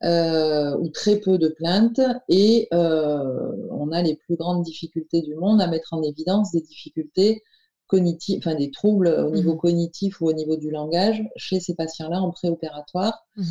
[0.03, 5.35] Euh, ou très peu de plaintes, et euh, on a les plus grandes difficultés du
[5.35, 7.43] monde à mettre en évidence des difficultés
[7.85, 11.75] cognitives, enfin des troubles au niveau mmh cognitif ou au niveau du langage chez ces
[11.75, 13.27] patients-là en préopératoire.
[13.37, 13.43] Mmh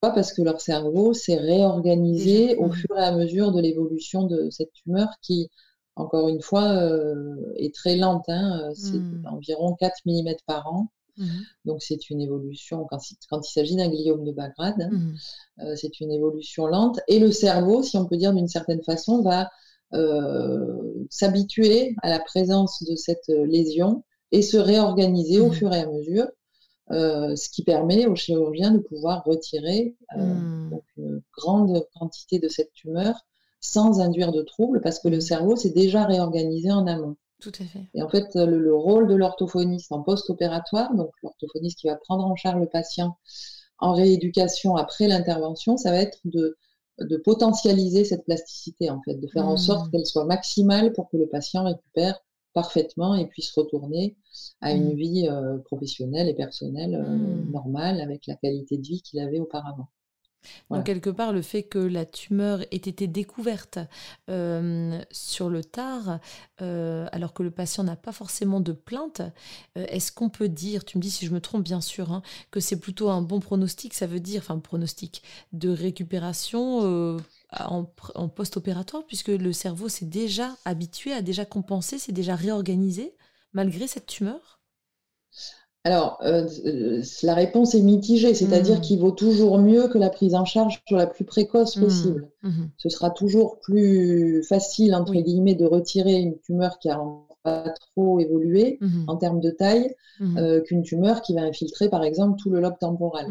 [0.00, 0.14] Pourquoi?
[0.14, 4.50] Parce que leur cerveau s'est réorganisé au mmh fur et à mesure de l'évolution de
[4.50, 5.50] cette tumeur qui,
[5.96, 8.24] encore une fois, euh, est très lente.
[8.28, 10.88] Hein, c'est environ 4 mm par an.
[11.16, 11.26] Mmh
[11.64, 15.14] Donc c'est une évolution, quand, il s'agit d'un gliome de Bagrade, hein, mmh
[15.60, 17.00] euh, c'est une évolution lente.
[17.08, 19.50] Et le cerveau, si on peut dire d'une certaine façon, va
[19.92, 25.72] euh, s'habituer à la présence de cette euh, lésion et se réorganiser au mmh fur
[25.72, 26.26] et à mesure,
[26.90, 33.14] ce qui permet au chirurgien de pouvoir retirer une grande quantité de cette tumeur
[33.64, 37.16] sans induire de troubles, parce que le cerveau s'est déjà réorganisé en amont.
[37.40, 37.80] Tout à fait.
[37.94, 42.36] Et en fait, le, rôle de l'orthophoniste en post-opératoire, donc l'orthophoniste qui va prendre en
[42.36, 43.16] charge le patient
[43.78, 46.58] en rééducation après l'intervention, ça va être de,
[47.00, 49.90] de potentialiser cette plasticité, en fait, de faire en sorte mmh.
[49.90, 52.20] qu'elle soit maximale pour que le patient récupère
[52.52, 54.14] parfaitement et puisse retourner
[54.60, 54.96] à une mmh.
[54.96, 57.50] vie euh, professionnelle et personnelle euh, mmh.
[57.50, 59.88] normale avec la qualité de vie qu'il avait auparavant.
[60.70, 63.78] Donc, quelque part, le fait que la tumeur ait été découverte
[64.30, 66.18] euh, sur le tard,
[66.60, 69.20] euh, alors que le patient n'a pas forcément de plainte,
[69.76, 72.22] euh, est-ce qu'on peut dire, tu me dis si je me trompe bien sûr, hein,
[72.50, 75.22] que c'est plutôt un bon pronostic Ça veut dire, enfin, pronostic
[75.52, 77.18] de récupération
[77.52, 83.14] en, en post-opératoire, puisque le cerveau s'est déjà habitué, a déjà compensé, s'est déjà réorganisé
[83.54, 84.53] malgré cette tumeur?
[85.86, 88.80] Alors, euh, euh, la réponse est mitigée, c'est-à-dire mmh.
[88.80, 91.80] qu'il vaut toujours mieux que la prise en charge soit la plus précoce mmh.
[91.80, 92.28] possible.
[92.42, 92.64] Mmh.
[92.78, 96.98] Ce sera toujours plus facile, entre guillemets, de retirer une tumeur qui n'a
[97.42, 102.40] pas trop évolué en termes de taille euh, qu'une tumeur qui va infiltrer, par exemple,
[102.40, 103.26] tout le lobe temporal.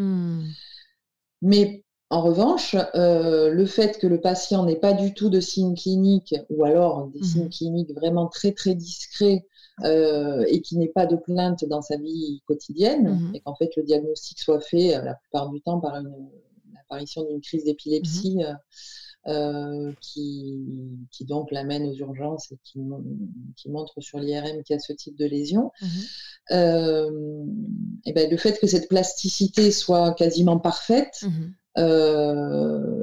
[1.42, 6.36] Mais en revanche, le fait que le patient n'ait pas du tout de signes cliniques
[6.52, 9.48] ou alors des signes cliniques vraiment très très discrets
[9.82, 13.32] euh, et qui n'ait pas de plainte dans sa vie quotidienne, mhm.
[13.36, 16.00] et qu'en fait le diagnostic soit fait euh, la plupart du temps par
[16.74, 18.60] l'apparition d'une crise d'épilepsie mhm.
[19.30, 20.62] euh, qui,
[21.10, 22.82] qui, donc l'amène aux urgences et qui,
[23.56, 25.72] qui montre sur l'IRM qu'il y a ce type de lésion.
[26.52, 26.54] et
[28.14, 31.26] ben, le fait que cette plasticité soit quasiment parfaite,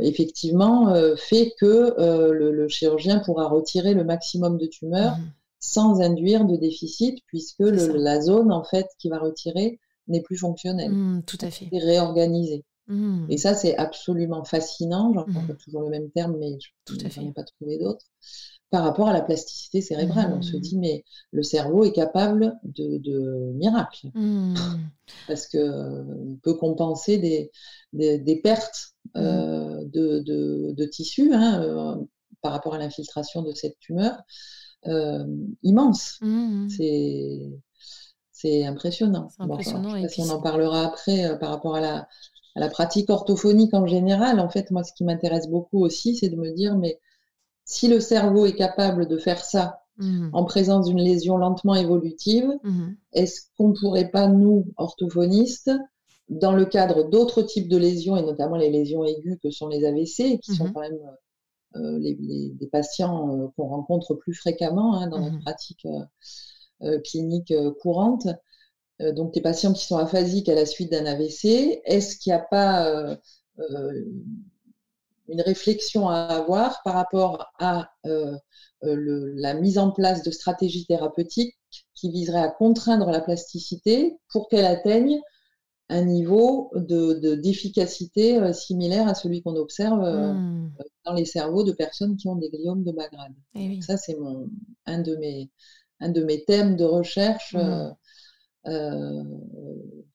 [0.02, 6.56] effectivement, fait que le, chirurgien pourra retirer le maximum de tumeurs mmh sans induire de
[6.56, 11.22] déficit, puisque la zone en fait qui va retirer n'est plus fonctionnelle.
[11.26, 11.68] tout à fait.
[11.70, 12.64] C'est réorganisé.
[13.28, 15.12] Et ça, c'est absolument fascinant.
[15.14, 15.56] J'en mmh.
[15.62, 16.58] toujours le même terme, mais
[16.88, 18.04] je n'en ai pas trouvé d'autres
[18.70, 20.32] par rapport à la plasticité cérébrale.
[20.36, 20.60] On se mmh.
[20.60, 24.08] dit, mais le cerveau est capable de, miracles.
[24.14, 24.54] Mmh.
[25.28, 27.18] Parce qu'il peut compenser
[27.92, 29.18] des, pertes mmh.
[29.18, 31.94] euh, de, tissus hein, euh,
[32.42, 34.20] par rapport à l'infiltration de cette tumeur
[34.86, 35.24] euh,
[35.62, 36.20] immense.
[38.32, 39.28] C'est impressionnant.
[39.38, 42.08] impressionnant si on en parlera après par rapport à la,
[42.56, 44.40] à la pratique orthophonique en général.
[44.40, 46.98] En fait, moi, ce qui m'intéresse beaucoup aussi, c'est de me dire, mais
[47.64, 50.30] si le cerveau est capable de faire ça mmh.
[50.32, 52.88] en présence d'une lésion lentement évolutive, mmh.
[53.12, 55.70] est-ce qu'on ne pourrait pas, nous, orthophonistes,
[56.28, 59.84] dans le cadre d'autres types de lésions, et notamment les lésions aiguës que sont les
[59.84, 60.72] AVC, qui sont mmh.
[60.72, 60.98] quand même
[61.76, 65.86] euh, les, patients euh, qu'on rencontre plus fréquemment hein, dans notre pratique
[66.82, 68.26] euh, clinique courante,
[69.14, 72.42] donc les patients qui sont aphasiques à la suite d'un AVC, est-ce qu'il n'y a
[72.42, 73.16] pas
[75.28, 77.90] une réflexion à avoir par rapport à
[78.82, 81.54] euh, la mise en place de stratégies thérapeutiques
[81.94, 85.20] qui viseraient à contraindre la plasticité pour qu'elle atteigne
[85.92, 90.72] un niveau de, d'efficacité euh, similaire à celui qu'on observe hmm.
[91.04, 93.34] dans les cerveaux de personnes qui ont des gliomes de bas grade.
[93.54, 94.16] Eh ça, c'est
[94.86, 95.50] un, de mes,
[95.98, 97.92] un de mes thèmes de recherche hmm.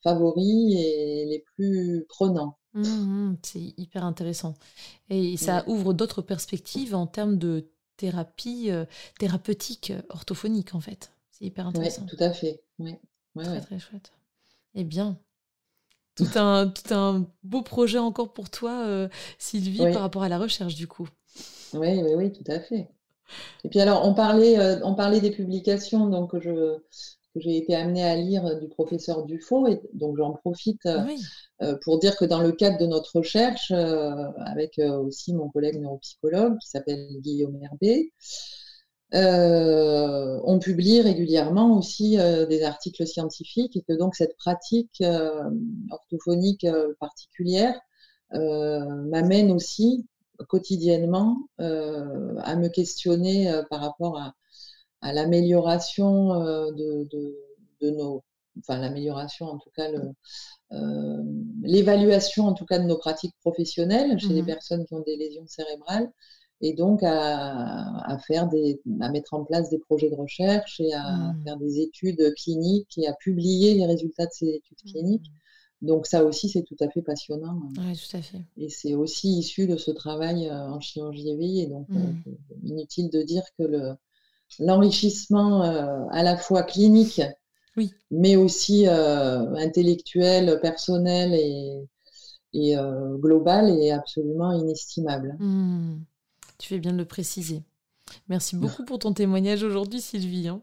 [0.02, 2.56] favoris et les plus prenants.
[2.76, 4.54] Mmh, mmh, c'est hyper intéressant.
[5.08, 8.84] Et ça ouvre d'autres perspectives en termes de thérapie euh,
[9.18, 11.10] thérapeutique euh, orthophonique, en fait.
[11.30, 12.02] C'est hyper intéressant.
[12.02, 12.62] Oui, tout à fait.
[12.78, 12.98] Ouais.
[13.34, 14.12] très, très chouette.
[14.74, 15.18] Eh bien,
[16.16, 19.08] tout un, tout un beau projet encore pour toi, euh,
[19.38, 21.08] Sylvie, par rapport à la recherche, du coup.
[21.74, 22.88] Oui, oui, oui, tout à fait.
[23.64, 26.78] Et puis alors, on parlait, on parlait des publications, donc je,
[27.36, 29.66] que j'ai été amenée à lire du professeur Dufaux.
[29.68, 31.04] Et donc j'en profite euh,
[31.62, 35.80] euh, pour dire que dans le cadre de notre recherche, euh, avec aussi mon collègue
[35.80, 38.12] neuropsychologue qui s'appelle Guillaume Herbé,
[39.16, 45.02] on publie régulièrement aussi des articles scientifiques et que donc cette pratique
[45.90, 46.66] orthophonique
[47.00, 47.78] particulière
[48.32, 50.06] m'amène aussi
[50.48, 54.34] quotidiennement à me questionner par rapport à,
[55.00, 57.08] à l'amélioration euh, de,
[57.80, 58.24] de, nos,
[58.58, 59.88] enfin l'amélioration en tout cas,
[60.72, 61.22] euh,
[61.62, 65.16] l'évaluation en tout cas de nos pratiques professionnelles chez les mmh personnes qui ont des
[65.16, 66.10] lésions cérébrales
[66.60, 71.02] et donc à, faire des, à mettre en place des projets de recherche et à
[71.02, 71.42] mmh.
[71.44, 74.90] faire des études cliniques et à publier les résultats de ces études mmh.
[74.90, 75.30] cliniques.
[75.82, 77.60] Donc ça aussi, c'est tout à fait passionnant.
[77.76, 78.40] Oui, tout à fait.
[78.56, 81.66] Et c'est aussi issu de ce travail euh, en chirurgie éveillée.
[81.66, 81.86] Donc
[82.62, 83.94] inutile de dire que le,
[84.58, 87.22] l'enrichissement euh, à la fois clinique,
[87.76, 87.92] oui.
[88.10, 91.88] mais aussi euh, intellectuel, personnel et,
[92.76, 95.36] euh, global est absolument inestimable.
[96.58, 97.62] Tu fais bien de le préciser.
[98.28, 100.48] Merci beaucoup pour ton témoignage aujourd'hui, Sylvie.
[100.48, 100.62] Hein.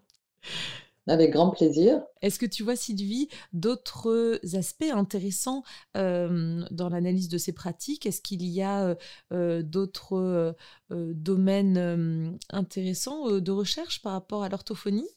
[1.08, 2.02] Avec grand plaisir.
[2.22, 5.64] Est-ce que tu vois, Sylvie, d'autres aspects intéressants
[5.98, 8.06] euh, dans l'analyse de ces pratiques?
[8.06, 8.96] Est-ce qu'il y a euh,
[9.34, 10.56] euh, d'autres
[10.89, 15.10] domaines intéressants de recherche par rapport à l'orthophonie?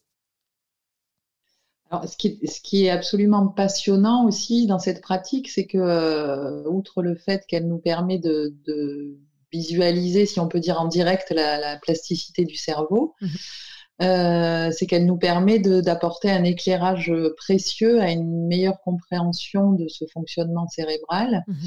[1.89, 7.01] Alors, ce qui, ce qui, est absolument passionnant aussi dans cette pratique, c'est que, outre
[7.01, 8.53] le fait qu'elle nous permet de,
[9.51, 13.27] visualiser, si on peut dire en direct, la, plasticité du cerveau, mmh
[14.01, 20.05] euh, c'est qu'elle nous permet d'apporter un éclairage précieux à une meilleure compréhension de ce
[20.13, 21.57] fonctionnement cérébral mhm.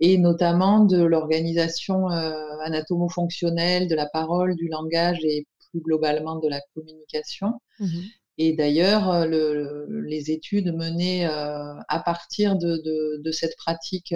[0.00, 6.48] et notamment de l'organisation euh, anatomo-fonctionnelle de la parole, du langage et plus globalement de
[6.48, 7.54] la communication.
[7.80, 8.02] Mhm.
[8.36, 14.14] Et d'ailleurs, euh, les études menées à partir de, cette pratique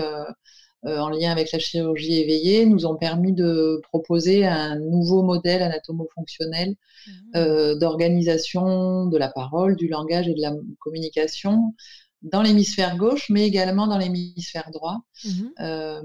[0.85, 6.71] en lien avec la chirurgie éveillée nous ont permis de proposer un nouveau modèle anatomo-fonctionnel
[7.07, 7.11] mmh.
[7.37, 11.75] euh, d'organisation de la parole, du langage et de la communication
[12.23, 15.31] dans l'hémisphère gauche, mais également dans l'hémisphère droit, mmh.
[15.61, 16.03] euh,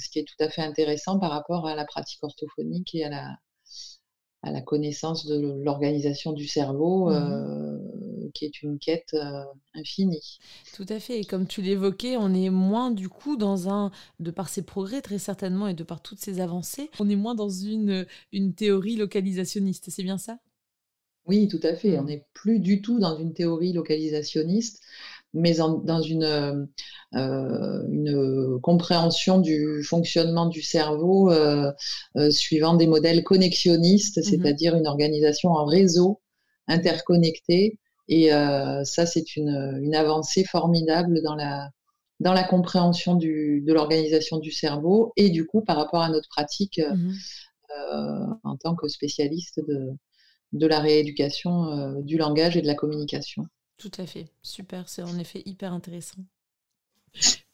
[0.00, 3.10] ce qui est tout à fait intéressant par rapport à la pratique orthophonique et à
[3.10, 3.36] la,
[4.42, 7.75] à la connaissance de l'organisation du cerveau, mmh euh,
[8.36, 10.38] qui est une quête euh, infinie.
[10.74, 11.20] Tout à fait.
[11.20, 15.02] Et comme tu l'évoquais, on est moins du coup dans un, de par ses progrès
[15.02, 18.96] très certainement et de par toutes ces avancées, on est moins dans une, une théorie
[18.96, 19.90] localisationniste.
[19.90, 20.38] C'est bien ça?
[21.26, 21.98] Oui, tout à fait.
[21.98, 24.80] On n'est plus du tout dans une théorie localisationniste,
[25.32, 26.68] mais dans une,
[27.14, 31.70] euh, une, compréhension du fonctionnement du cerveau euh,
[32.16, 36.20] euh, suivant des modèles connexionnistes, mmh c'est-à-dire une organisation en réseau
[36.68, 37.78] interconnecté.
[38.08, 38.30] Et
[38.84, 41.70] ça, c'est une, une, avancée formidable dans la,
[42.20, 46.28] dans la compréhension du, de l'organisation du cerveau et du coup par rapport à notre
[46.28, 47.12] pratique mmh
[48.42, 49.92] en tant que spécialiste de,
[50.52, 53.46] de la rééducation euh, du langage et de la communication.
[53.76, 56.24] Tout à fait, super, c'est en effet hyper intéressant.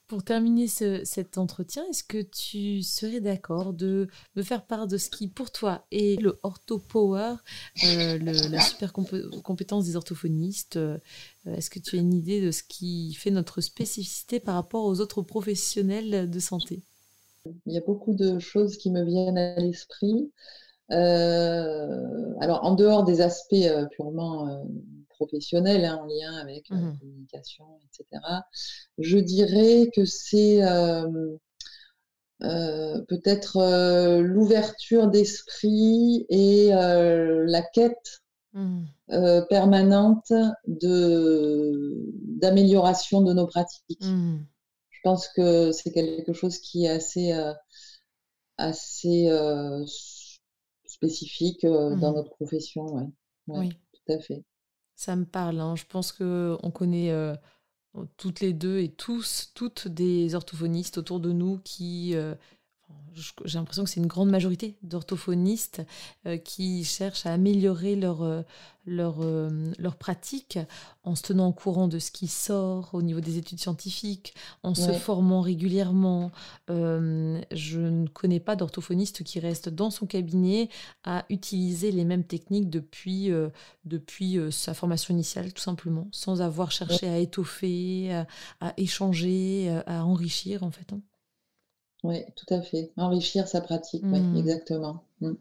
[0.08, 5.08] Pour terminer cet entretien, est-ce que tu serais d'accord de me faire part de ce
[5.08, 7.36] qui, pour toi, est le orthopower,
[7.84, 10.98] euh, la super compétence des orthophonistes euh,
[11.46, 15.00] Est-ce que tu as une idée de ce qui fait notre spécificité par rapport aux
[15.00, 16.82] autres professionnels de santé?
[17.66, 20.30] Il y a beaucoup de choses qui me viennent à l'esprit.
[20.90, 24.64] Euh, alors, en dehors des aspects euh, purement
[25.22, 28.22] euh, professionnels, hein, en lien avec la mmh communication, etc.,
[28.98, 30.60] je dirais que c'est
[32.40, 38.84] peut-être l'ouverture d'esprit et la quête mmh.
[39.48, 40.32] permanente
[42.26, 44.04] d'amélioration de nos pratiques.
[44.04, 44.44] Mmh.
[44.90, 47.32] Je pense que c'est quelque chose qui est assez,
[48.58, 49.28] assez
[50.92, 52.84] spécifique euh, dans notre profession.
[52.84, 53.08] Ouais.
[53.48, 54.44] oui, tout à fait.
[55.02, 55.58] Ça me parle.
[55.58, 55.74] Hein.
[55.74, 57.34] Je pense qu'on connaît euh,
[58.18, 62.36] toutes les deux et tous, toutes des orthophonistes autour de nous qui euh,
[63.44, 65.82] j'ai l'impression que c'est une grande majorité d'orthophonistes
[66.26, 68.42] euh, qui cherchent à améliorer leur, euh,
[68.86, 70.58] leur, euh, leur pratique
[71.04, 74.74] en se tenant au courant de ce qui sort au niveau des études scientifiques, en
[74.74, 76.30] se formant régulièrement.
[76.68, 80.68] je ne connais pas d'orthophoniste qui reste dans son cabinet
[81.04, 83.30] à utiliser les mêmes techniques depuis,
[83.84, 88.26] depuis sa formation initiale, tout simplement, sans avoir cherché à étoffer, à,
[88.60, 90.92] à échanger, à enrichir en fait.
[90.92, 91.00] Hein.
[92.02, 92.92] Oui, tout à fait.
[92.96, 94.36] Enrichir sa pratique, oui, mmh.
[94.36, 95.04] exactement.
[95.20, 95.32] Mmh.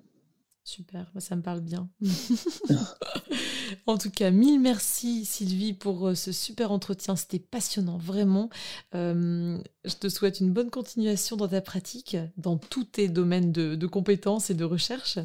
[0.63, 1.89] Super, bah, ça me parle bien.
[3.87, 7.15] en tout cas, mille merci Sylvie pour euh, ce super entretien.
[7.15, 8.49] C'était passionnant, vraiment.
[8.93, 14.49] je te souhaite une bonne continuation dans ta pratique, dans tous tes domaines de, compétences
[14.49, 15.19] et de recherche.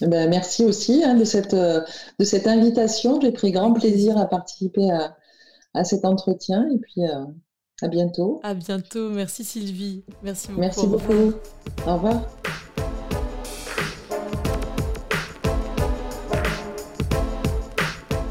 [0.00, 1.82] Ben, merci aussi hein, de, cette, euh,
[2.18, 3.20] de cette invitation.
[3.20, 5.16] J'ai pris grand plaisir à participer à,
[5.74, 6.68] à cet entretien.
[6.70, 7.24] Et puis, euh,
[7.82, 8.40] à bientôt.
[8.42, 9.10] À bientôt.
[9.10, 10.02] Merci Sylvie.
[10.22, 10.60] Merci beaucoup.
[10.60, 11.32] Merci beaucoup.
[11.86, 12.22] Au revoir.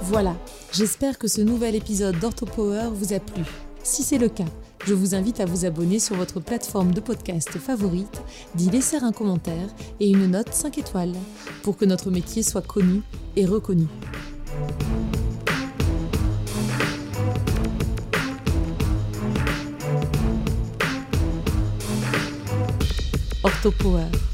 [0.03, 0.35] Voilà.
[0.71, 3.43] J'espère que ce nouvel épisode d'OrthoPower vous a plu.
[3.83, 4.45] Si c'est le cas,
[4.85, 8.21] je vous invite à vous abonner sur votre plateforme de podcast favorite,
[8.55, 9.67] d'y laisser un commentaire
[9.99, 11.15] et une note 5 étoiles
[11.63, 13.01] pour que notre métier soit connu
[13.35, 13.87] et reconnu.
[23.61, 24.28] Orthopower.